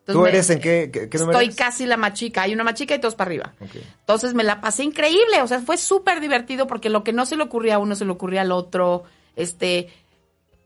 [0.00, 1.56] Entonces ¿Tú me- eres en qué, qué, qué número Estoy eres?
[1.56, 2.42] casi la más chica.
[2.42, 3.54] Hay una más chica y todos para arriba.
[4.00, 5.42] Entonces me la pasé increíble.
[5.42, 8.04] O sea, fue súper divertido porque lo que no se le ocurría a uno se
[8.04, 9.04] le ocurría al otro.
[9.36, 9.88] Este,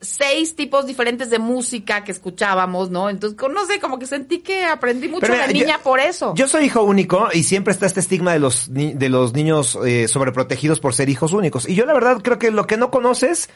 [0.01, 3.09] seis tipos diferentes de música que escuchábamos, ¿no?
[3.09, 6.35] Entonces, no sé, como que sentí que aprendí mucho mira, de yo- niña por eso.
[6.37, 9.79] Yo soy hijo único y siempre está este estigma de los, ni- de los niños
[9.87, 11.67] eh, sobreprotegidos por ser hijos únicos.
[11.69, 13.49] Y yo la verdad creo que lo que no conoces,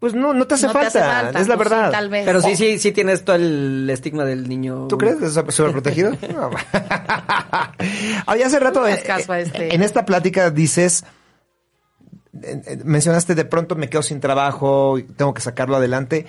[0.00, 0.88] pues no, no te hace, No te falta.
[0.88, 1.90] hace falta, Es la pues sí, verdad.
[1.92, 2.24] tal vez.
[2.24, 4.88] Pero sí, sí, sí tienes todo el estigma del niño.
[4.88, 6.10] ¿Tú crees que es sobreprotegido?
[6.34, 6.50] No.
[8.26, 9.74] Oye, hace rato No eh, a este.
[9.74, 11.04] en esta plática dices,
[12.42, 16.26] eh, eh, mencionaste de pronto me quedo sin trabajo, y tengo que sacarlo adelante.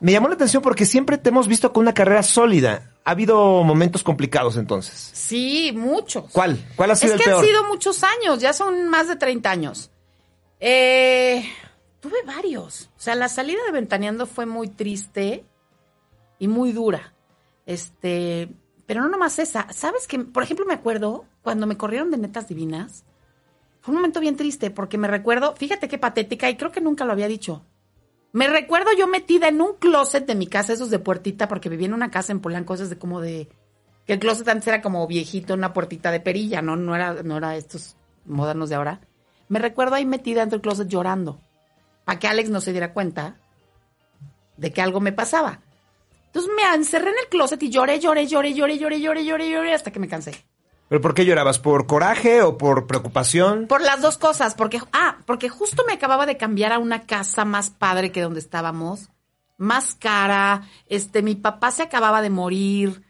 [0.00, 2.90] Me llamó la atención porque siempre te hemos visto con una carrera sólida.
[3.04, 5.10] Ha habido momentos complicados entonces.
[5.14, 6.24] Sí, muchos.
[6.32, 6.58] ¿Cuál?
[6.76, 7.40] ¿Cuál ha sido es el que peor?
[7.42, 9.90] han sido muchos años, ya son más de 30 años.
[10.58, 11.44] Eh,
[12.02, 12.90] tuve varios.
[12.98, 15.46] O sea, la salida de Ventaneando fue muy triste
[16.38, 17.14] y muy dura.
[17.64, 18.52] Este,
[18.84, 19.72] pero no nomás esa.
[19.72, 23.04] ¿Sabes que, por ejemplo, me acuerdo cuando me corrieron de Netas Divinas?
[23.82, 27.04] fue un momento bien triste porque me recuerdo, fíjate qué patética y creo que nunca
[27.04, 27.64] lo había dicho.
[28.32, 31.88] Me recuerdo yo metida en un closet de mi casa, esos de puertita, porque vivía
[31.88, 33.48] en una casa en Polanco, esos de como de
[34.06, 37.36] que el closet antes era como viejito, una puertita de perilla, no no era no
[37.36, 39.00] era estos modernos de ahora.
[39.48, 41.40] Me recuerdo ahí metida dentro del closet llorando,
[42.12, 43.36] para que Alex no se diera cuenta
[44.58, 45.60] de que algo me pasaba.
[46.26, 49.72] Entonces me encerré en el closet y lloré, lloré, lloré, lloré, lloré, lloré, lloré, lloré
[49.72, 50.44] hasta que me cansé.
[50.90, 51.58] ¿Pero por qué llorabas?
[51.58, 53.66] ¿Por coraje o por preocupación?
[53.66, 57.46] Por las dos cosas, porque, ah, porque justo me acababa de cambiar a una casa
[57.46, 59.08] más padre que donde estábamos,
[59.56, 63.04] más cara, este, mi papá se acababa de morir,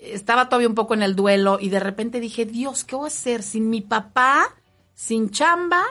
[0.00, 3.06] estaba todavía un poco en el duelo y de repente dije, Dios, ¿qué voy a
[3.06, 4.52] hacer sin mi papá,
[4.94, 5.84] sin chamba,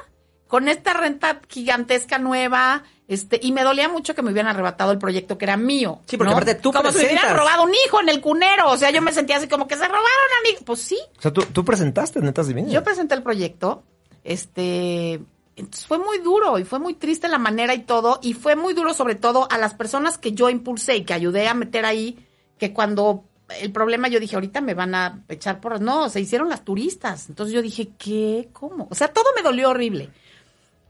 [0.48, 2.84] con esta renta gigantesca nueva?
[3.08, 6.02] Este, y me dolía mucho que me hubieran arrebatado el proyecto que era mío.
[6.08, 6.36] Sí, porque ¿no?
[6.38, 7.38] aparte tú Como si me hubieran presentas.
[7.40, 8.70] robado un hijo en el cunero.
[8.70, 10.58] O sea, yo me sentía así como que se robaron a mí.
[10.66, 12.72] Pues sí, O sea, tú, tú presentaste Netas Divinas.
[12.72, 13.84] yo presenté el proyecto,
[14.24, 15.22] este,
[15.56, 18.74] entonces fue muy duro y fue muy triste la manera y todo, y fue muy
[18.74, 22.18] duro sobre todo a las personas que yo impulsé y que ayudé a meter ahí,
[22.58, 23.24] que cuando
[23.62, 25.80] el problema yo dije, ahorita me van a echar por...
[25.80, 27.30] No, se hicieron las turistas.
[27.30, 28.50] Entonces yo dije, ¿qué?
[28.52, 28.88] ¿Cómo?
[28.92, 30.10] O sea, todo me dolió horrible.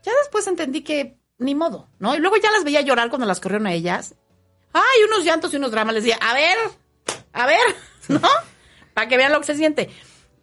[0.08, 2.16] Ya después entendí que ni modo, ¿no?
[2.16, 4.16] Y luego ya las veía llorar cuando las corrieron a ellas.
[4.72, 5.96] Ay, unos llantos y unos dramas.
[5.96, 6.58] Les decía, a ver,
[7.34, 7.60] a ver,
[8.08, 8.22] ¿no?
[8.94, 9.90] Para que vean lo que se siente.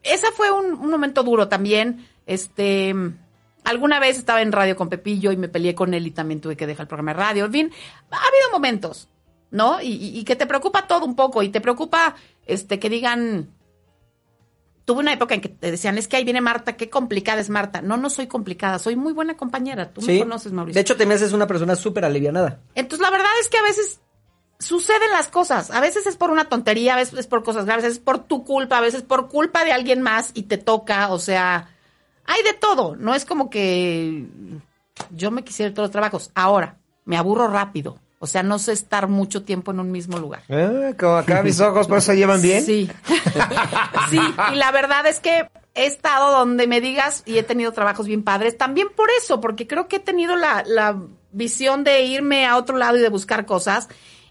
[0.02, 2.06] Esa fue un, momento duro también.
[2.26, 2.94] Este,
[3.64, 6.56] alguna vez estaba en radio con Pepillo y me peleé con él y también tuve
[6.58, 7.44] que dejar el programa de radio.
[7.46, 7.72] En fin,
[8.10, 9.08] ha habido momentos,
[9.50, 9.80] ¿no?
[9.80, 13.48] Y, y- y que te preocupa todo un poco y te preocupa, este, que digan,
[14.84, 17.48] tuve una época en que te decían, es que ahí viene Marta, qué complicada es
[17.50, 17.80] Marta.
[17.82, 19.92] No, no soy complicada, soy muy buena compañera.
[19.92, 20.18] Tú me Sí.
[20.18, 20.74] conoces, Mauricio.
[20.74, 22.60] De hecho, te me haces una persona súper alivianada.
[22.74, 24.00] Entonces, la verdad es que a veces
[24.58, 25.70] suceden las cosas.
[25.70, 28.04] A veces es por una tontería, a veces es por cosas graves, a veces es
[28.04, 31.12] por tu culpa, a veces por culpa de alguien más y te toca.
[31.12, 31.70] O sea,
[32.26, 32.96] hay de todo.
[32.96, 34.26] No es como que
[35.10, 36.30] yo me quisiera todos los trabajos.
[36.34, 37.98] Ahora, me aburro rápido.
[38.24, 40.44] O sea, no sé estar mucho tiempo en un mismo lugar.
[40.48, 42.64] Ah, como acá mis ojos, por eso llevan bien.
[42.64, 42.90] Sí.
[44.10, 44.18] sí,
[44.50, 48.22] y la verdad es que he estado donde me digas y he tenido trabajos bien
[48.22, 48.56] padres.
[48.56, 51.02] También por eso, porque creo que he tenido la, la
[51.32, 53.88] visión de irme a otro lado y de buscar cosas.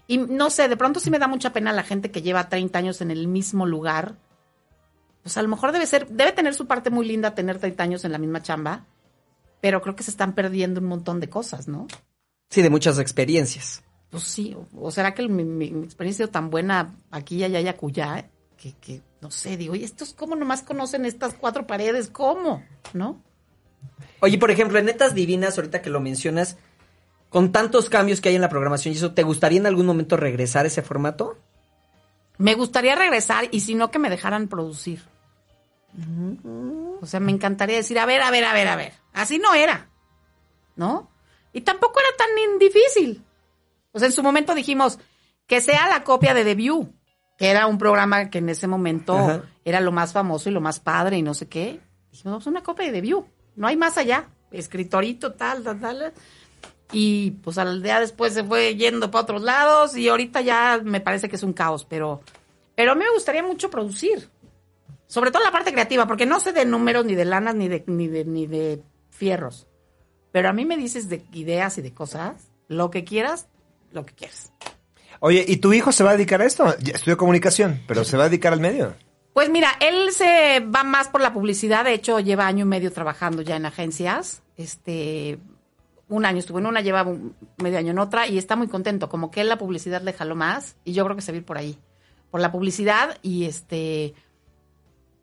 [0.08, 2.76] Y no sé, de pronto sí me da mucha pena la gente que lleva 30
[2.76, 4.16] años en el mismo lugar.
[5.22, 8.04] Pues a lo mejor debe ser, debe tener su parte muy linda tener 30 años
[8.04, 8.86] en la misma chamba,
[9.60, 11.86] pero creo que se están perdiendo un montón de cosas, ¿no?
[12.50, 13.83] Sí, de muchas experiencias.
[14.14, 17.42] Pues sí, o, o será que mi, mi- mi experiencia ha sido tan buena aquí,
[17.42, 21.66] allá y acullá, que, que no sé, digo, ¿y estos cómo nomás conocen estas cuatro
[21.66, 22.08] paredes?
[22.10, 22.62] ¿Cómo?
[22.92, 23.20] ¿No?
[24.20, 26.56] Oye, por ejemplo, en Netas Divinas, ahorita que lo mencionas,
[27.28, 30.16] con tantos cambios que hay en la programación y eso, ¿te gustaría en algún momento
[30.16, 31.36] regresar a ese formato?
[32.38, 35.02] Me gustaría regresar y si no, que me dejaran producir.
[37.00, 38.92] O sea, me encantaría decir, a ver, a ver, a ver, a ver.
[39.12, 39.88] Así no era.
[40.76, 41.10] ¿No?
[41.52, 43.22] Y tampoco era tan difícil.
[43.94, 44.98] O sea, en su momento dijimos
[45.46, 46.92] que sea la copia de The View,
[47.38, 49.42] que era un programa que en ese momento Ajá.
[49.64, 51.80] era lo más famoso y lo más padre y no sé qué.
[52.10, 53.26] Dijimos, vamos, una copia de The View.
[53.56, 54.28] No hay más allá.
[54.50, 56.12] Escritorito, tal, tal, tal.
[56.92, 61.00] Y pues al día después se fue yendo para otros lados y ahorita ya me
[61.00, 62.20] parece que es un caos, pero,
[62.74, 64.28] pero a mí me gustaría mucho producir.
[65.06, 67.84] Sobre todo la parte creativa, porque no sé de números, ni de lanas, ni de,
[67.86, 69.66] ni de, ni de fierros.
[70.32, 73.48] Pero a mí me dices de ideas y de cosas, lo que quieras,
[73.94, 74.52] lo que quieras.
[75.20, 76.74] Oye, ¿y tu hijo se va a dedicar a esto?
[76.78, 78.94] Estudió comunicación, pero se va a dedicar al medio.
[79.32, 82.92] Pues mira, él se va más por la publicidad, de hecho lleva año y medio
[82.92, 84.42] trabajando ya en agencias.
[84.56, 85.38] Este,
[86.08, 89.08] un año estuvo en una, lleva un- medio año en otra y está muy contento,
[89.08, 91.38] como que él la publicidad le jaló más y yo creo que se va a
[91.38, 91.78] ir por ahí,
[92.30, 94.14] por la publicidad y este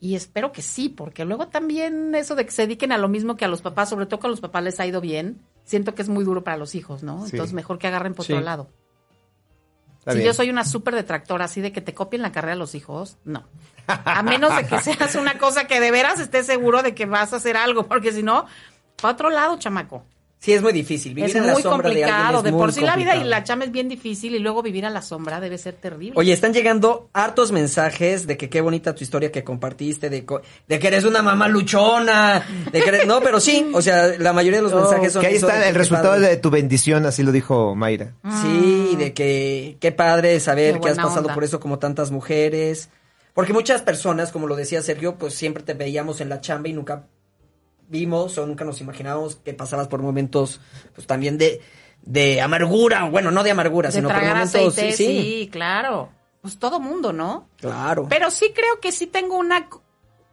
[0.01, 3.37] y espero que sí, porque luego también eso de que se dediquen a lo mismo
[3.37, 5.95] que a los papás, sobre todo que a los papás les ha ido bien, siento
[5.95, 7.23] que es muy duro para los hijos, ¿no?
[7.25, 7.29] Sí.
[7.33, 8.33] Entonces mejor que agarren por Sí.
[8.33, 8.67] otro lado.
[9.99, 10.27] Está si bien.
[10.29, 13.17] yo soy una súper detractora así de que te copien la carrera a los hijos,
[13.23, 13.45] no.
[13.85, 17.31] A menos de que seas una cosa que de veras estés seguro de que vas
[17.33, 18.47] a hacer algo, porque si no,
[18.99, 20.03] para otro lado, chamaco.
[20.43, 21.13] Sí, es muy difícil.
[21.13, 22.37] Vivir es en la muy sombra de alguien complicado.
[22.39, 23.29] es De, muy por sí la vida y complicado.
[23.29, 26.13] la chama es bien difícil y luego vivir a la sombra debe ser terrible.
[26.15, 30.41] Oye, están llegando hartos mensajes de que qué bonita tu historia que compartiste, de, co-
[30.67, 34.33] de que eres una mamá luchona, de que eres- no, pero sí, o sea, la
[34.33, 36.27] mayoría de los mensajes son que ahí está que el resultado padre.
[36.29, 38.13] de tu bendición, así lo dijo Mayra.
[38.41, 41.33] Sí, de que qué padre saber Qué que has pasado onda.
[41.35, 42.89] por eso como tantas mujeres.
[43.33, 46.73] Porque muchas personas, como lo decía Sergio, pues siempre te veíamos en la chamba y
[46.73, 47.05] nunca
[47.91, 50.59] vimos o nunca nos imaginábamos que pasabas por momentos,
[50.95, 51.61] pues también de,
[52.01, 56.09] de amargura, bueno, no de amargura, de sino por momentos, aceite, sí, sí, sí, claro.
[56.41, 57.47] Pues todo mundo, ¿no?
[57.59, 58.07] claro.
[58.09, 59.67] Pero sí creo que sí tengo una,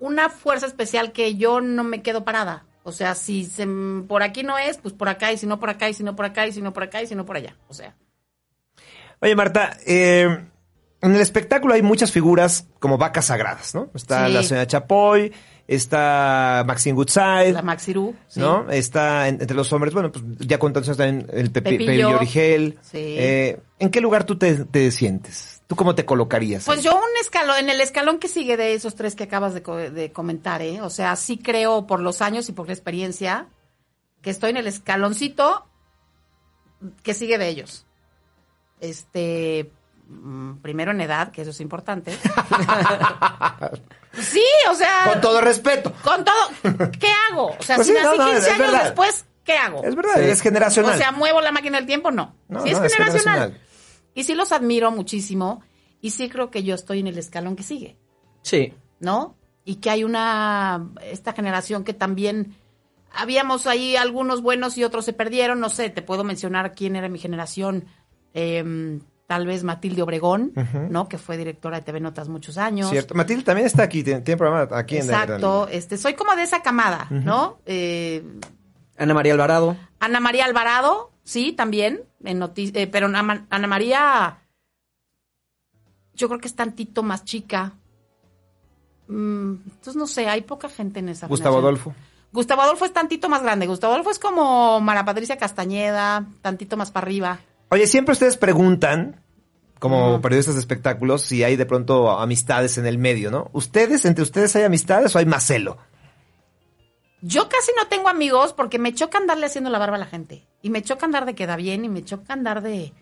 [0.00, 2.64] una fuerza especial que yo no me quedo parada.
[2.84, 3.66] O O sea, si se,
[4.06, 6.16] por aquí no es, pues por acá, y si no por acá, y si no
[6.16, 7.54] por acá, y si no por acá, y si no por allá.
[7.68, 7.94] O sea.
[9.20, 10.46] Oye, Marta, eh,
[11.02, 13.90] en el espectáculo hay muchas figuras como vacas sagradas, ¿no?
[13.94, 14.32] Está Sí.
[14.32, 15.32] la señora Chapoy,
[15.68, 18.16] está Maxine Goodside, La Maxirú.
[18.26, 18.40] sí.
[18.40, 18.68] ¿no?
[18.70, 21.86] Está en- entre los hombres, bueno, pues ya contando también el Pepi, Pepillo.
[21.86, 22.78] Pepillo Origel.
[22.82, 22.96] Sí.
[22.98, 25.62] Eh, ¿En qué lugar tú te, te sientes?
[25.68, 26.64] ¿Tú cómo te colocarías?
[26.64, 29.62] Pues yo un escalón, en el escalón que sigue de esos tres que acabas de,
[29.62, 30.80] co- de comentar, ¿eh?
[30.80, 33.46] O sea, sí creo por los años y por la experiencia
[34.22, 35.66] que estoy en el escaloncito
[37.02, 37.84] que sigue de ellos.
[38.80, 39.70] Este,
[40.62, 42.12] primero en edad, que eso es importante.
[44.20, 45.92] sí, o sea, Con todo respeto.
[46.02, 46.34] con todo,
[46.98, 47.48] ¿qué hago?
[47.59, 48.84] O sea, Pues si sí, nací no, no, 15 es años verdad.
[48.84, 49.84] después, ¿qué hago?
[49.84, 50.94] Es verdad, es generacional.
[50.94, 52.34] O sea, muevo la máquina del tiempo, no.
[52.48, 53.34] No, sí no, es es generacional.
[53.34, 53.61] generacional.
[54.14, 55.62] Y sí los admiro muchísimo
[56.00, 57.96] y sí creo que yo estoy en el escalón que sigue,
[58.42, 58.72] Sí.
[59.00, 59.36] ¿no?
[59.64, 62.56] Y que hay una esta generación que también
[63.12, 67.09] habíamos ahí algunos buenos y otros se perdieron, no sé, te puedo mencionar quién era
[67.09, 67.86] mi generación,
[68.34, 70.53] Em, tal vez Matilde Obregón,
[70.89, 71.07] ¿no?
[71.07, 72.89] Que fue directora de TV Notas muchos años.
[72.89, 73.14] Cierto.
[73.14, 76.62] Matilde también está aquí, tiene, tiene programa aquí en Exacto, este, soy como de esa
[76.62, 77.61] camada, ¿no?
[77.66, 78.24] Eh,
[78.97, 79.76] Ana María Alvarado.
[80.01, 84.39] Ana María Alvarado, sí, también, en eh, pero Ana, Ana María,
[86.14, 87.74] yo creo que es tantito más chica.
[89.09, 91.91] Mm, entonces, no sé, hay poca gente en esa Gustavo generación.
[91.91, 91.95] Adolfo.
[92.33, 93.66] Gustavo Adolfo es tantito más grande.
[93.66, 97.41] Gustavo Adolfo es como Mara Patricia Castañeda, tantito más para arriba.
[97.70, 99.22] Oye, siempre ustedes preguntan,
[99.78, 103.50] como periodistas de espectáculos, si hay de pronto amistades en el medio, ¿no?
[103.52, 105.78] ¿Ustedes, entre ustedes hay amistades o hay más celo?
[107.20, 110.46] Yo casi no tengo amigos porque me choca andarle haciendo la barba a la gente.
[110.62, 112.92] Y me choca andar de queda bien y me choca andar de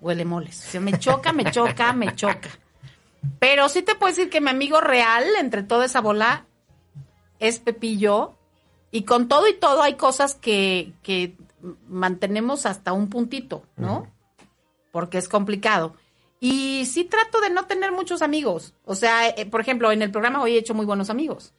[0.00, 0.64] huele moles.
[0.66, 2.50] O sea, me choca, me choca, me choca.
[3.38, 6.46] Pero sí te puedo decir que mi amigo real entre toda esa bola
[7.38, 8.34] es Pepillo.
[8.92, 11.36] Y con todo y todo hay cosas que, que
[11.88, 14.12] mantenemos hasta un puntito, ¿no?
[14.92, 15.94] Porque es complicado.
[16.40, 18.74] Y sí trato de no tener muchos amigos.
[18.84, 21.54] O sea, eh, por ejemplo, en el programa hoy he hecho muy buenos amigos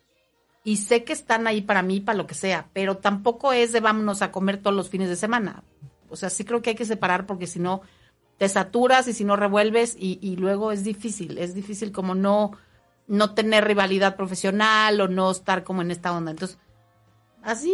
[0.67, 3.79] y sé que están ahí para mí, para lo que sea, pero tampoco es de
[3.79, 5.63] vámonos a comer todos los fines de semana.
[6.09, 7.83] O sea, sí creo que hay que separar porque si no
[8.37, 12.51] te saturas y si no revuelves y, y luego es difícil, es difícil como no,
[13.07, 16.31] no tener rivalidad profesional o no estar como en esta onda.
[16.31, 16.59] Entonces,
[17.47, 17.73] así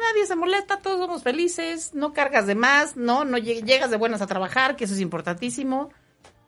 [0.00, 3.96] nadie se molesta, todos somos felices, no cargas de más, no, no lleg- llegas de
[3.96, 5.90] buenas a trabajar, que eso es importantísimo.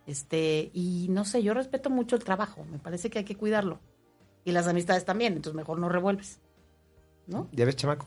[0.06, 3.80] Este, y no sé, yo respeto mucho el trabajo, me parece que hay que cuidarlo.
[4.44, 6.38] Y las amistades también, entonces mejor no revuelves.
[7.26, 7.48] ¿No?
[7.50, 8.06] ¿Ya ves, chamaco?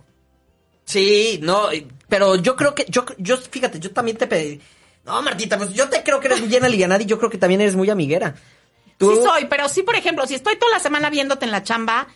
[0.85, 1.67] Sí, no,
[2.07, 4.61] pero yo creo que, yo, yo, fíjate, yo también te pedí.
[5.05, 7.59] No, Martita, pues yo te creo que eres muy llena y yo creo que también
[7.61, 8.33] eres muy amiguera.
[8.97, 11.63] Tú- Sí soy, pero sí, por ejemplo, si estoy toda la semana viéndote en la
[11.63, 12.07] chamba,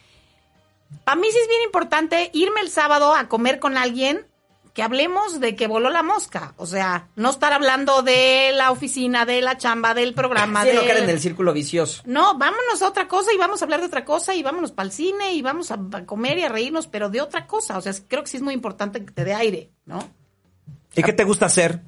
[1.04, 4.26] para mí sí es bien importante irme el sábado a comer con alguien
[4.74, 6.56] que hablemos de que voló la mosca.
[6.58, 10.64] O sea, no estar hablando de la oficina, de la chamba, del programa.
[10.64, 10.76] Sí, de...
[10.76, 12.02] no caer en el círculo vicioso.
[12.06, 14.88] No, vámonos a otra cosa y vamos a hablar de otra cosa y vámonos para
[14.88, 17.78] el cine y vamos a, a comer y a reírnos, pero de otra cosa.
[17.78, 20.10] O sea, creo que sí es muy importante que te dé aire, ¿no?
[20.96, 21.82] ¿Y qué te gusta hacer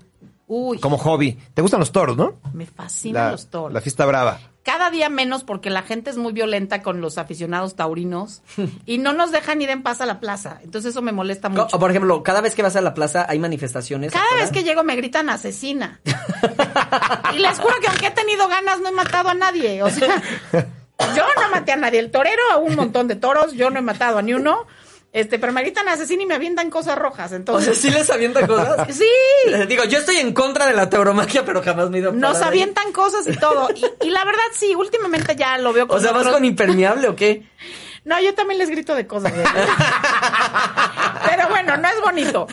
[0.48, 1.39] Uy, como hobby?
[1.54, 2.36] ¿Te gustan los toros, no?
[2.54, 3.74] me fascinan La, los toros.
[3.74, 4.39] la fiesta brava.
[4.64, 8.41] Cada día menos porque la gente es muy violenta con los aficionados taurinos
[8.86, 10.60] y no nos dejan ir en paz a la plaza.
[10.64, 11.76] Entonces eso me molesta mucho.
[11.76, 14.12] O, por ejemplo, cada vez que vas a la plaza hay manifestaciones.
[14.12, 14.43] Cada afuera.
[14.43, 16.00] vez que llego me gritan asesina.
[17.34, 19.82] y les juro que aunque he tenido ganas no he matado a nadie.
[19.84, 20.22] O sea,
[20.54, 22.00] yo no maté a nadie.
[22.00, 24.66] El torero a un montón de toros, yo no he matado a ni uno.
[25.16, 27.28] Este, pero me gritan asesina y me avientan cosas rojas.
[27.28, 28.86] O sea, Entonces, sí les avienta cosas.
[28.93, 29.07] sí,
[29.70, 32.41] Digo, yo estoy en contra de la tauromaquia, pero jamás me he ido a nos
[32.41, 32.47] ahí.
[32.49, 33.70] avientan cosas y todo.
[33.74, 37.07] Y, y la verdad sí, últimamente ya lo veo con O sea, ¿vas con impermeable
[37.07, 37.47] o qué?
[38.03, 39.32] No, yo también les grito de cosas.
[41.30, 42.47] Pero bueno, no es bonito.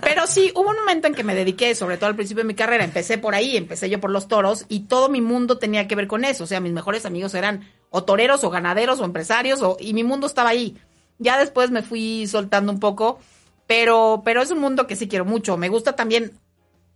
[0.00, 2.54] Pero sí, hubo un momento en que me dediqué, sobre todo al principio de mi
[2.54, 5.94] carrera, empecé por ahí, empecé yo por los toros y todo mi mundo tenía que
[5.96, 6.44] ver con eso.
[6.44, 10.04] O sea, mis mejores amigos eran o toreros o ganaderos o empresarios o, y mi
[10.04, 10.78] mundo estaba ahí.
[11.18, 13.18] Ya después me fui soltando un poco,
[13.66, 15.56] pero, pero es un mundo que sí quiero mucho.
[15.56, 16.38] Me gusta también,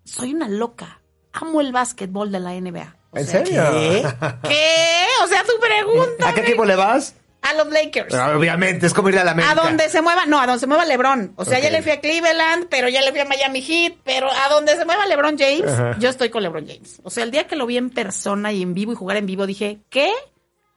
[0.04, 1.00] soy una loca.
[1.32, 2.96] Amo el básquetbol de la NBA.
[3.10, 3.62] O ¿En sea, serio?
[4.42, 5.06] ¿Qué?
[5.24, 6.28] O sea, tu pregunta.
[6.28, 7.14] ¿A qué equipo le vas?
[7.40, 8.12] A los Lakers.
[8.14, 9.52] Ah, Obviamente, es como ir a la América.
[9.52, 11.34] A donde se mueva, no, a donde se mueva LeBron.
[11.36, 14.28] O sea, ya le fui a Cleveland, pero ya le fui a Miami Heat, pero
[14.30, 15.96] a donde se mueva LeBron James, Ajá.
[16.00, 17.00] yo estoy con LeBron James.
[17.04, 19.26] O sea, el día que lo vi en persona y en vivo y jugar en
[19.26, 20.12] vivo, dije, ¿qué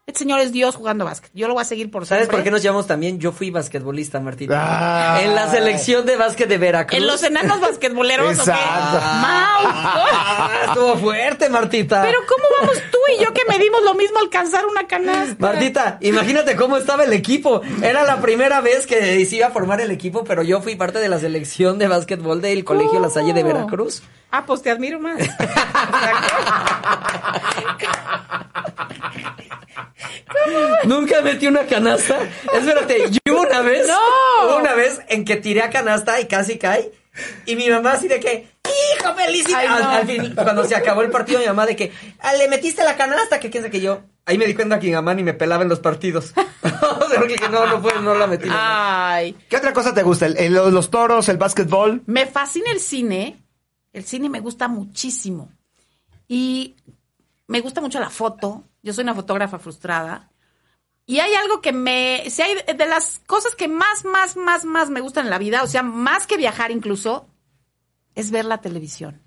[0.08, 1.30] Este señor es Dios jugando básquet.
[1.34, 2.38] Yo lo voy a seguir por ¿Sabes siempre.
[2.38, 3.20] por qué nos llamamos también?
[3.20, 4.58] Yo fui basquetbolista, Martita.
[4.60, 5.22] Ah.
[5.22, 7.00] en la selección de básquet de Veracruz.
[7.00, 8.50] En los enanos basquetboleros, ¿o qué?
[8.50, 8.98] Exacto.
[9.00, 9.62] Mau.
[9.64, 12.02] Ah, estuvo fuerte, Martita.
[12.02, 15.36] Pero ¿cómo vamos tú y yo que medimos lo mismo alcanzar una canasta?
[15.38, 17.62] Martita, imagínate cómo estaba el equipo.
[17.84, 20.98] Era la primera vez que se iba a formar el equipo, pero yo fui parte
[21.00, 23.44] de la selección de básquetbol del Colegio La Salle de.
[23.44, 24.02] Veracruz.
[24.32, 25.18] Ah, pues te admiro más.
[30.86, 32.18] Nunca metí una canasta.
[32.54, 33.98] Espérate, yo hubo una vez, No.
[34.48, 36.92] hubo una vez en que tiré a canasta y casi cae.
[37.46, 39.14] Y mi mamá así de que, hijo.
[39.56, 39.76] Ay, no.
[39.76, 42.84] al, al fin, cuando se acabó el partido, mi mamá de que, "Ah, le metiste
[42.84, 44.02] la canasta, que quién sabe que yo.
[44.26, 46.34] Ahí me di cuenta que mi mamá ni me pelaba en los partidos.
[47.52, 48.48] No, no fue, no la metí.
[48.50, 49.36] Ay.
[49.50, 50.26] ¿Qué otra cosa te gusta?
[50.26, 52.02] ¿El- el- los toros, el básquetbol?
[52.06, 53.41] Me fascina el cine.
[53.94, 55.52] El cine me gusta muchísimo.
[56.28, 56.76] Y
[57.48, 58.64] me gusta mucho la foto.
[58.82, 60.32] Yo soy una fotógrafa frustrada.
[61.06, 62.24] Y hay algo que me...
[62.30, 65.64] Si hay de las cosas que más, más, más, más me gustan en la vida,
[65.64, 67.28] o sea, más que viajar incluso,
[68.16, 69.22] es ver la televisión.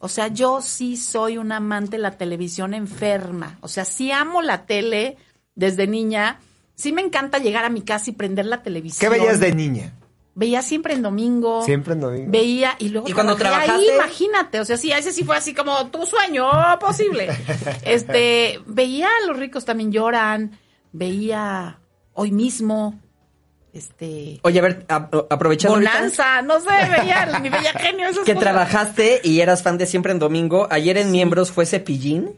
[0.00, 3.58] O sea, yo sí soy un amante de la televisión enferma.
[3.60, 5.16] O sea, sí amo la tele
[5.54, 6.40] desde niña.
[6.74, 9.10] Sí me encanta llegar a mi casa y prender la televisión.
[9.10, 9.92] ¿Qué veías de niña?
[10.38, 11.64] Veía siempre en domingo.
[11.64, 12.30] Siempre en domingo.
[12.30, 13.94] Veía y luego ¿Y cuando trabajé ahí, trabajaste?
[13.96, 17.26] imagínate, o sea, sí, ese sí fue así como tu sueño oh, posible.
[17.84, 20.56] Este, veía a los ricos también lloran,
[20.92, 21.80] veía
[22.12, 23.00] hoy mismo,
[23.72, 28.24] este, Oye, a ver, a- aprovechando ahorita Bonanza, no sé, veía mi bella genio, esas
[28.24, 28.40] que cosas.
[28.48, 30.68] trabajaste y eras fan de Siempre en Domingo.
[30.70, 32.36] Ayer en Miembros fue Cepillín.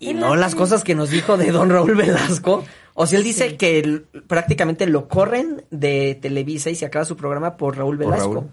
[0.00, 2.64] Y no las cosas que nos dijo de don Raúl Velasco.
[3.00, 3.56] O sea, él dice Sí.
[3.56, 8.34] que prácticamente lo corren de Televisa y se acaba su programa por Raúl Por Velasco.
[8.34, 8.50] Raúl.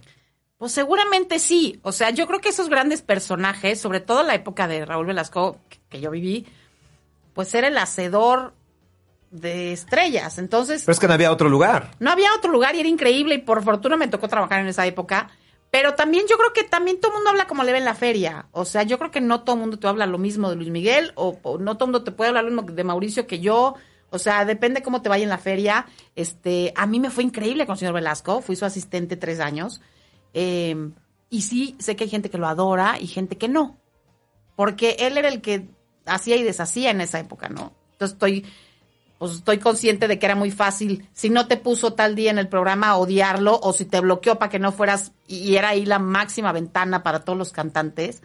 [0.57, 1.79] Pues seguramente sí.
[1.81, 5.57] O sea, yo creo que esos grandes personajes, sobre todo la época de Raúl Velasco,
[5.69, 6.45] que- que yo viví,
[7.33, 8.53] pues era el hacedor
[9.31, 10.37] de estrellas.
[10.37, 11.91] Entonces, Pero es que no había otro lugar.
[11.99, 14.85] no había otro lugar y era increíble y por fortuna me tocó trabajar en esa
[14.85, 15.29] época.
[15.71, 17.95] Pero también yo creo que también todo el mundo habla como le ve en la
[17.95, 18.45] feria.
[18.51, 20.69] O sea, yo creo que no todo el mundo te habla lo mismo de Luis
[20.69, 23.39] Miguel o, o no todo el mundo te puede hablar lo mismo de Mauricio que
[23.39, 23.75] yo.
[24.15, 25.85] O sea, depende cómo te vaya en la feria.
[26.15, 28.41] Este, a mí me fue increíble con el señor Velasco.
[28.41, 29.81] Fui su asistente tres años.
[30.33, 30.91] Eh,
[31.29, 33.77] y sí, sé que hay gente que lo adora y gente que no.
[34.55, 35.67] Porque él era el que
[36.05, 37.73] hacía y deshacía en esa época, ¿no?
[37.91, 38.45] Entonces estoy
[39.17, 42.37] pues estoy consciente de que era muy fácil, si no te puso tal día en
[42.37, 45.99] el programa, odiarlo, o si te bloqueó para que no fueras, y era ahí la
[45.99, 48.21] máxima ventana para todos los cantantes,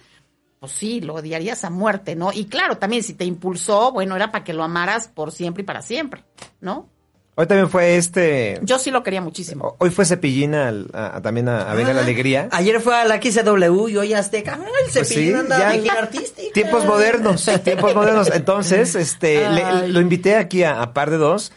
[0.60, 2.32] pues sí, lo odiarías a muerte, ¿no?
[2.32, 5.66] Y claro, también si te impulsó, bueno, era para que lo amaras por siempre y
[5.66, 6.22] para siempre,
[6.60, 6.88] ¿no?
[7.36, 8.60] Hoy también fue este...
[8.62, 9.74] Yo sí lo quería muchísimo.
[9.78, 12.48] Hoy fue Cepillín al- a, a- también a, a Venga la Ah, Alegría.
[12.52, 14.56] Ayer fue a la XW y hoy a Azteca.
[14.60, 16.52] Ay, el Pues Cepillín sí, anda artística.
[16.52, 18.30] Tiempos modernos, tiempos modernos.
[18.34, 21.52] Entonces, este, le- lo invité aquí a, a par de dos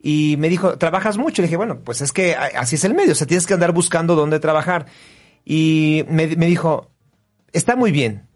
[0.00, 1.42] y me dijo, ¿trabajas mucho?
[1.42, 3.72] Le dije, bueno, pues es que así es el medio, o sea, tienes que andar
[3.72, 4.86] buscando dónde trabajar.
[5.44, 6.90] Y me, me dijo,
[7.52, 8.27] está muy bien.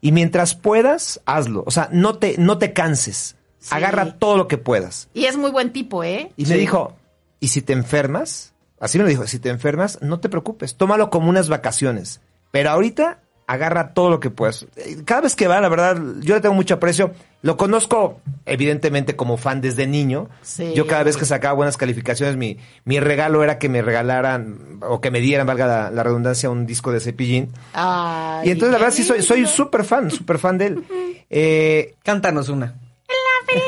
[0.00, 1.62] Y mientras puedas, hazlo.
[1.66, 3.36] O sea, no te, no te canses.
[3.58, 3.74] Sí.
[3.74, 5.08] Agarra todo lo que puedas.
[5.12, 6.32] Y es muy buen tipo, ¿eh?
[6.36, 6.96] Y me dijo,
[7.40, 8.54] ¿y si te enfermas?
[8.78, 12.22] Así me lo dijo, si te enfermas, no te preocupes, tómalo como unas vacaciones.
[12.50, 13.20] Pero ahorita
[13.50, 14.66] agarra todo lo que puedas.
[15.04, 17.12] Cada vez que va, la verdad, yo le tengo mucho aprecio.
[17.42, 20.28] Lo conozco, evidentemente, como fan desde niño.
[20.42, 20.72] Sí.
[20.72, 25.00] Yo cada vez que sacaba buenas calificaciones, mi, mi regalo era que me regalaran, o
[25.00, 27.50] que me dieran, valga la, la redundancia, un disco de cepillín.
[27.72, 30.84] Ay, y entonces, la verdad, sí soy súper fan, súper fan de él.
[31.32, 32.74] Eh, Cántanos una.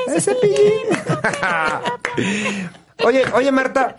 [0.08, 0.88] ¡Es Cepillín!
[3.04, 3.94] oye, oye, Marta.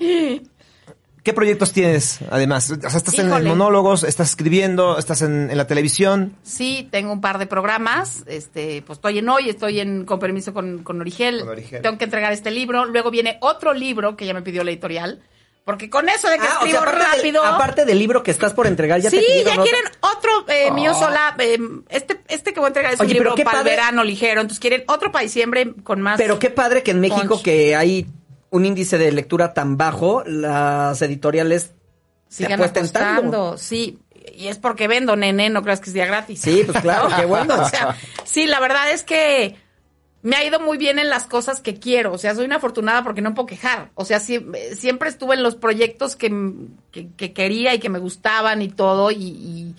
[1.23, 2.69] ¿Qué proyectos tienes, además?
[2.69, 3.47] O sea, estás en Híjole.
[3.49, 6.35] monólogos, estás escribiendo, estás en, en la televisión.
[6.43, 8.23] Sí, tengo un par de programas.
[8.27, 11.39] Este, pues estoy en hoy, estoy en con permiso con, con Origel.
[11.39, 11.81] Con Origel.
[11.81, 12.83] Tengo que entregar este libro.
[12.85, 15.21] Luego viene otro libro que ya me pidió la editorial.
[15.63, 17.45] Porque con eso de que Ah, o sea, escribo del- rápido.
[17.45, 19.63] aparte del libro que estás por entregar, ya te sí, pidieron ya otro?
[19.63, 21.35] quieren otro eh, mío sola.
[21.39, 21.57] eh,
[21.87, 24.41] este, este que voy a entregar es Oye, un libro para el verano ligero.
[24.41, 26.17] Entonces quieren otro para diciembre con más.
[26.17, 27.43] Pero qué padre que en México Punch.
[27.43, 28.05] que hay
[28.53, 31.71] un índice de lectura tan bajo, las editoriales
[32.37, 32.63] tanto.
[33.19, 33.57] apostando.
[33.57, 33.99] Sí,
[34.35, 36.39] y es porque vendo, nene, no creas que día gratis.
[36.41, 37.55] Sí, pues claro, qué bueno.
[37.61, 37.95] O sea,
[38.25, 39.55] sí, la verdad es que
[40.21, 42.13] me ha ido muy bien en las cosas que quiero.
[42.13, 43.89] O sea, soy una afortunada porque no me puedo quejar.
[43.95, 46.31] O sea, sie- siempre estuve en los proyectos que,
[46.91, 49.11] que- que quería y que me gustaban y todo.
[49.11, 49.75] Y, y-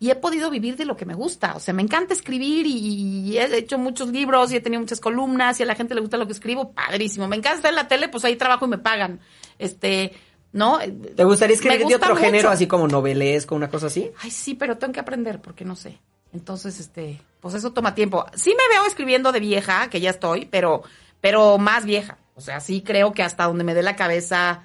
[0.00, 1.54] y he podido vivir de lo que me gusta.
[1.56, 5.00] O sea, me encanta escribir y, y he hecho muchos libros y he tenido muchas
[5.00, 6.72] columnas y a la gente le gusta lo que escribo.
[6.72, 7.26] Padrísimo.
[7.26, 9.20] Me encanta estar en la tele, pues ahí trabajo y me pagan.
[9.58, 10.12] Este,
[10.52, 10.78] ¿no?
[10.78, 14.10] ¿Te gustaría escribir de otro género, así como novelesco, una cosa así?
[14.20, 15.98] Ay, sí, pero tengo que aprender porque no sé.
[16.32, 18.26] Entonces, este, pues eso toma tiempo.
[18.34, 20.82] Sí me veo escribiendo de vieja, que ya estoy, pero,
[21.20, 22.18] pero más vieja.
[22.34, 24.62] O sea, sí creo que hasta donde me dé la cabeza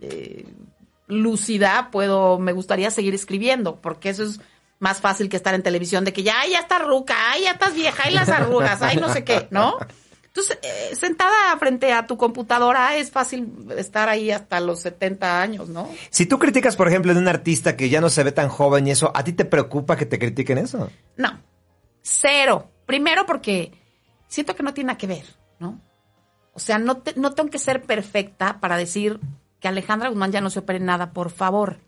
[0.00, 0.46] eh,
[1.06, 4.40] lúcida, puedo, me gustaría seguir escribiendo, porque eso es
[4.78, 7.52] más fácil que estar en televisión, de que ya, ay, ya estás ruca, ay, ya
[7.52, 9.76] estás vieja, ay, las arrugas, ay, no sé qué, ¿no?
[10.26, 15.70] Entonces, eh, sentada frente a tu computadora es fácil estar ahí hasta los 70 años,
[15.70, 15.88] ¿no?
[16.10, 18.86] Si tú criticas, por ejemplo, de un artista que ya no se ve tan joven
[18.86, 20.90] y eso, ¿a ti te preocupa que te critiquen eso?
[21.16, 21.40] No,
[22.02, 22.70] cero.
[22.84, 23.72] Primero porque
[24.28, 25.24] siento que no tiene nada que ver,
[25.58, 25.80] ¿no?
[26.52, 29.18] O sea, no, te- no tengo que ser perfecta para decir
[29.58, 31.78] que Alejandra Guzmán ya no se opere nada, por favor.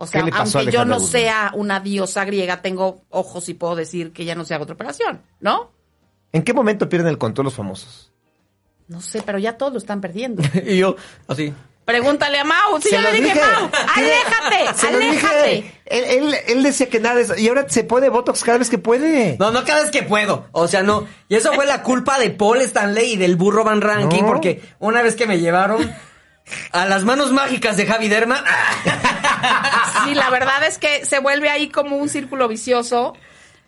[0.00, 1.10] O sea, ¿Qué le pasó a aunque yo no Guzmán?
[1.12, 4.74] sea una diosa griega, tengo ojos y puedo decir que ya no se haga otra
[4.74, 5.72] operación, ¿no?
[6.32, 8.12] ¿En qué momento pierden el control los famosos?
[8.86, 10.42] No sé, pero ya todos lo están perdiendo.
[10.66, 10.94] y yo,
[11.26, 11.52] así.
[11.84, 12.80] Pregúntale a Mau.
[12.82, 13.40] Sí, Se yo le dije, dije.
[13.40, 15.48] Mau, aléjate, Se aléjate.
[15.50, 15.80] dije.
[15.86, 17.34] Él, él, él decía que nada de eso.
[17.36, 19.36] Y ahora se pone Botox cada vez que puede.
[19.40, 20.46] No, no cada vez que puedo.
[20.52, 21.06] O sea, no.
[21.30, 24.26] Y eso fue la culpa de Paul Stanley y del burro Van Ranking, No.
[24.26, 25.90] porque una vez que me llevaron
[26.72, 28.44] a las manos mágicas de Javi Derma,
[30.04, 33.14] Sí, la verdad es que se vuelve ahí como un círculo vicioso,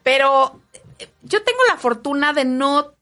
[0.03, 0.61] pero
[1.23, 2.95] yo tengo la fortuna de no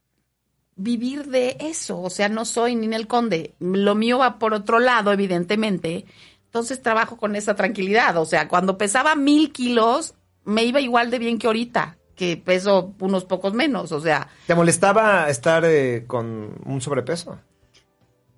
[0.76, 5.12] vivir de eso, o sea, no soy Ninel Conde, lo mío va por otro lado,
[5.12, 6.06] evidentemente,
[6.44, 10.14] entonces trabajo con esa tranquilidad, o sea, cuando pesaba mil kilos,
[10.44, 14.54] me iba igual de bien que ahorita, que peso unos pocos menos, o sea, ¿Te
[14.54, 17.40] molestaba estar eh, con un sobrepeso?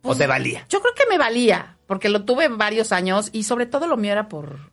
[0.03, 0.65] ¿O te valía?
[0.71, 4.13] Yo creo que me valía, porque lo tuve varios años y sobre todo lo mío
[4.13, 4.71] era por,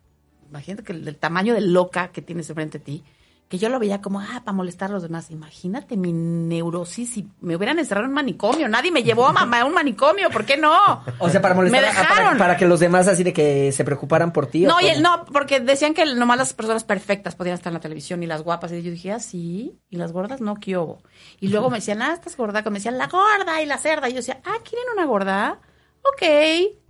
[0.49, 3.03] imagínate que el, el tamaño de loca que tienes frente a ti,
[3.49, 5.32] que yo lo veía como, ah, para molestar a los demás.
[5.32, 8.68] Imagínate mi neurosis si me hubieran encerrado en un manicomio.
[8.70, 10.72] Nadie me llevó a, mamá a un manicomio, ¿por qué no?
[11.18, 12.38] o sea, para molestar Me a- para, dejaron.
[12.38, 14.65] para que los demás así de que se preocuparan por ti.
[14.65, 17.76] ¿o No, y el- no, porque decían que nomás las personas perfectas podían estar en
[17.76, 18.72] la televisión y las guapas.
[18.74, 21.01] Y yo dije, ah, sí, y las gordas no, ¿qué hubo?
[21.39, 22.61] Y luego me decían, ah, estás gorda.
[22.63, 24.07] Me decían, la gorda y la cerda.
[24.07, 25.59] Y yo decía, ah, ¿quieren una gorda?
[26.03, 26.24] Ok,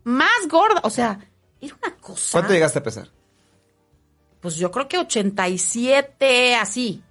[0.07, 0.81] más gorda.
[0.83, 1.19] O sea,
[1.61, 2.29] era una cosa.
[2.33, 3.09] ¿Cuánto llegaste a pesar?
[4.39, 7.03] Pues yo creo que 87, así.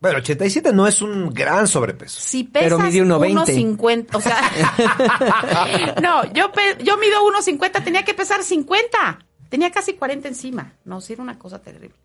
[0.00, 2.20] Bueno, 87 no es un gran sobrepeso.
[2.20, 3.76] Si pesas Pero mide 1.20.
[3.78, 9.18] 1.50, o sea, no, yo, pe- yo mido 1.50, tenía que pesar 50.
[9.48, 10.72] Tenía casi 40 encima.
[10.84, 11.96] No, sí era una cosa terrible.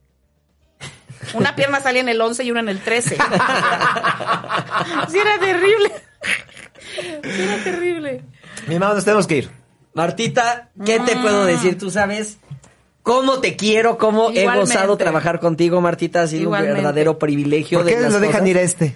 [1.33, 3.17] Una pierna salía en el 11 y una en el 13.
[5.09, 5.91] Sí era terrible.
[7.23, 8.23] Sí era terrible.
[8.67, 9.58] Mi hermano, nos tenemos que ir.
[10.03, 11.77] Martita, ¿qué te puedo decir?
[11.77, 12.37] Tú sabes
[13.03, 16.21] cómo te quiero, cómo he gozado trabajar contigo, Martita.
[16.21, 16.71] Ha sido Igualmente.
[16.71, 17.79] un verdadero privilegio.
[17.79, 18.47] ¿Por qué de las lo dejan cosas.
[18.49, 18.95] ir a este?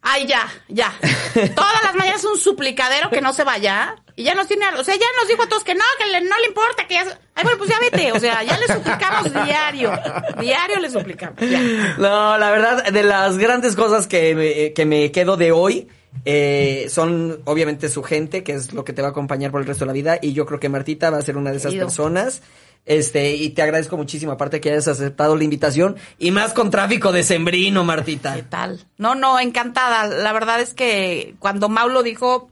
[0.00, 0.92] Ay, ya, ya.
[1.56, 3.96] Todas las mañanas un suplicadero que no se vaya.
[4.14, 6.20] Y ya nos tiene, o sea, ya nos dijo a todos que no, que le-
[6.28, 7.04] no le importa, que ya...
[7.34, 8.12] Ay, bueno, pues ya vete.
[8.12, 9.90] O sea, ya le suplicamos diario.
[10.38, 11.40] Diario le suplicamos.
[11.40, 11.58] Ya.
[11.98, 15.88] No, la verdad, de las grandes cosas que me, que me quedo de hoy
[16.24, 19.66] eh, son obviamente su gente, que es lo que te va a acompañar por el
[19.66, 20.18] resto de la vida.
[20.20, 21.86] Y yo creo que Martita va a ser una de esas Querido.
[21.86, 22.42] personas.
[22.86, 25.96] Este, y te agradezco muchísimo, aparte que hayas aceptado la invitación.
[26.18, 28.34] Y más con tráfico de sembrino, Martita.
[28.34, 28.84] ¿Qué tal?
[28.98, 30.06] No, no, encantada.
[30.06, 32.50] La verdad es que cuando Mau lo dijo,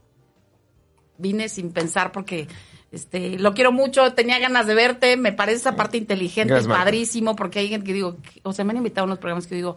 [1.19, 2.49] vine sin pensar porque
[2.91, 7.37] este lo quiero mucho, tenía ganas de verte, me parece esa parte inteligente, Gracias, padrísimo,
[7.37, 9.77] porque hay gente que digo, o sea, me han invitado a unos programas que digo,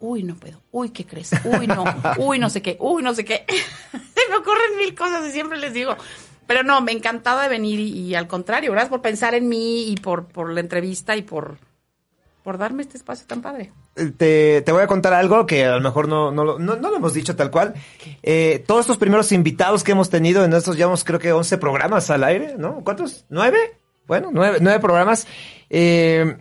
[0.00, 1.30] uy, no puedo, uy, ¿qué crees?
[1.44, 1.84] Uy, no,
[2.18, 3.44] uy, no sé qué, uy, no sé qué.
[3.92, 5.96] Se me ocurren mil cosas y siempre les digo.
[6.46, 9.88] Pero no, me encantaba de venir y, y al contrario, gracias por pensar en mí
[9.90, 11.56] y por, por la entrevista y por,
[12.42, 13.72] por darme este espacio tan padre.
[13.96, 16.76] Eh, Te, te voy a contar algo que a lo mejor no, no, lo- no,
[16.76, 17.72] no lo hemos dicho tal cual.
[18.22, 22.10] Eh, todos estos primeros invitados que hemos tenido en estos, llevamos creo que 11 programas
[22.10, 22.82] al aire, ¿no?
[22.84, 23.24] ¿Cuántos?
[23.30, 23.78] ¿Nueve?
[24.06, 25.26] Bueno, nueve, nueve programas.
[25.70, 26.36] Eh,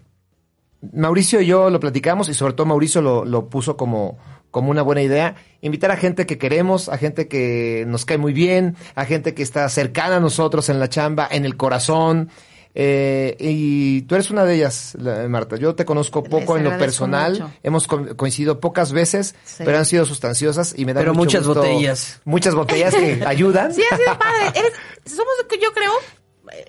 [0.91, 4.17] Mauricio y yo lo platicamos y sobre todo Mauricio lo, lo puso como,
[4.51, 5.35] como una buena idea.
[5.61, 9.43] Invitar a gente que queremos, a gente que nos cae muy bien, a gente que
[9.43, 12.29] está cercana a nosotros en la chamba, en el corazón.
[12.75, 15.57] Eh, y tú eres una de ellas, la- Marta.
[15.57, 17.33] Yo te conozco Les poco en lo personal.
[17.33, 17.51] mucho.
[17.61, 19.61] Hemos co- coincidido pocas veces, Sí.
[19.63, 22.21] pero han sido sustanciosas y me da Pero mucho muchas gusto- botellas.
[22.25, 23.73] Muchas botellas que ayudan.
[23.75, 24.47] Sí, ha sido padre.
[24.59, 24.73] Eres,
[25.05, 25.91] somos, yo creo,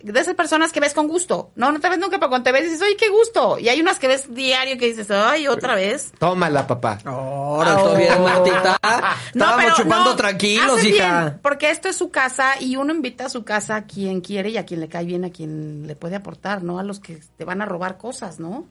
[0.02, 1.50] de esas personas que ves con gusto.
[1.56, 3.58] No, no te ves nunca, pero cuando te ves dices, oye, qué gusto.
[3.58, 6.12] Y hay unas que ves diario que dices, ay, otra vez.
[6.18, 6.98] Tómala, papá.
[7.04, 8.78] Ahora, todo bien, Martita.
[9.34, 11.24] Estábamos chupando no, tranquilos, hija.
[11.24, 14.50] bien, porque esto es su casa y uno invita a su casa a quien quiere
[14.50, 16.78] y a quien le cae bien, a quien le puede aportar, ¿no?
[16.78, 18.68] A los que te van a robar cosas, ¿no?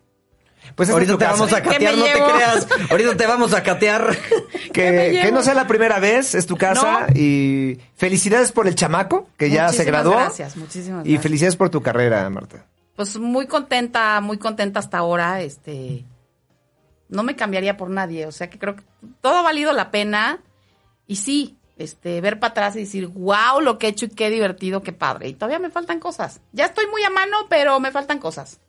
[0.75, 2.67] Pues Ahorita te vamos a ¿Qué me catear, no te creas.
[2.89, 4.17] Ahorita te vamos a catear.
[4.73, 7.07] ¿Qué me Que, no sea la primera vez, es tu casa.
[7.07, 7.19] No.
[7.19, 10.15] Y felicidades por el chamaco, que ya se graduó.
[10.15, 11.23] gracias, muchísimas Y gracias.
[11.23, 12.65] felicidades por tu carrera, Marta.
[12.95, 16.05] Pues muy contenta, muy contenta hasta ahora, este...
[17.09, 18.25] no me cambiaría por nadie.
[18.25, 18.83] O sea que creo que
[19.21, 20.39] todo ha valido la pena.
[21.05, 24.29] Y sí, este, ver para atrás y decir, wow, lo que he hecho y qué
[24.29, 25.27] divertido, qué padre.
[25.27, 26.41] Y todavía me faltan cosas.
[26.51, 28.59] Ya estoy muy a mano, pero me faltan cosas.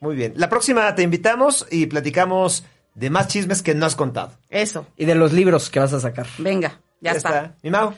[0.00, 0.34] Muy bien.
[0.36, 4.32] La próxima te invitamos y platicamos de más chismes que no has contado.
[4.50, 4.86] Eso.
[4.96, 6.26] Y de los libros que vas a sacar.
[6.38, 7.54] Venga, ya, está.
[7.62, 7.94] Mi Mau.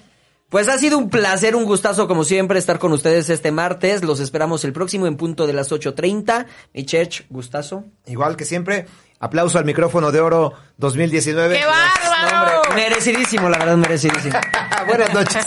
[0.50, 4.02] Pues ha sido un placer, un gustazo como siempre estar con ustedes este martes.
[4.02, 6.46] Los esperamos el próximo en punto de las 8.30.
[6.74, 7.84] Mi church, gustazo.
[8.06, 8.86] Igual que siempre,
[9.20, 11.56] aplauso al micrófono de oro 2019.
[11.56, 12.62] ¡Qué bárbaro!
[12.62, 14.40] Hombre, merecidísimo, la verdad, merecidísimo.
[14.88, 15.46] Buenas noches.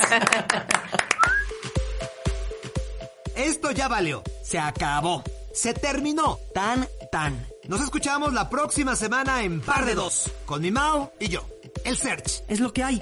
[3.36, 4.24] Esto ya valió.
[4.42, 5.22] Se acabó.
[5.54, 6.40] Se terminó.
[6.54, 7.48] Tan, tan.
[7.68, 10.32] Nos escuchamos la próxima semana en Par de Dos.
[10.46, 11.46] Con mi Mao y yo.
[11.86, 12.44] El Search.
[12.48, 13.02] Es lo que hay.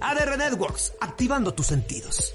[0.00, 0.92] ADR Networks.
[1.00, 2.34] Activando tus sentidos.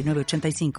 [0.03, 0.71] 906985.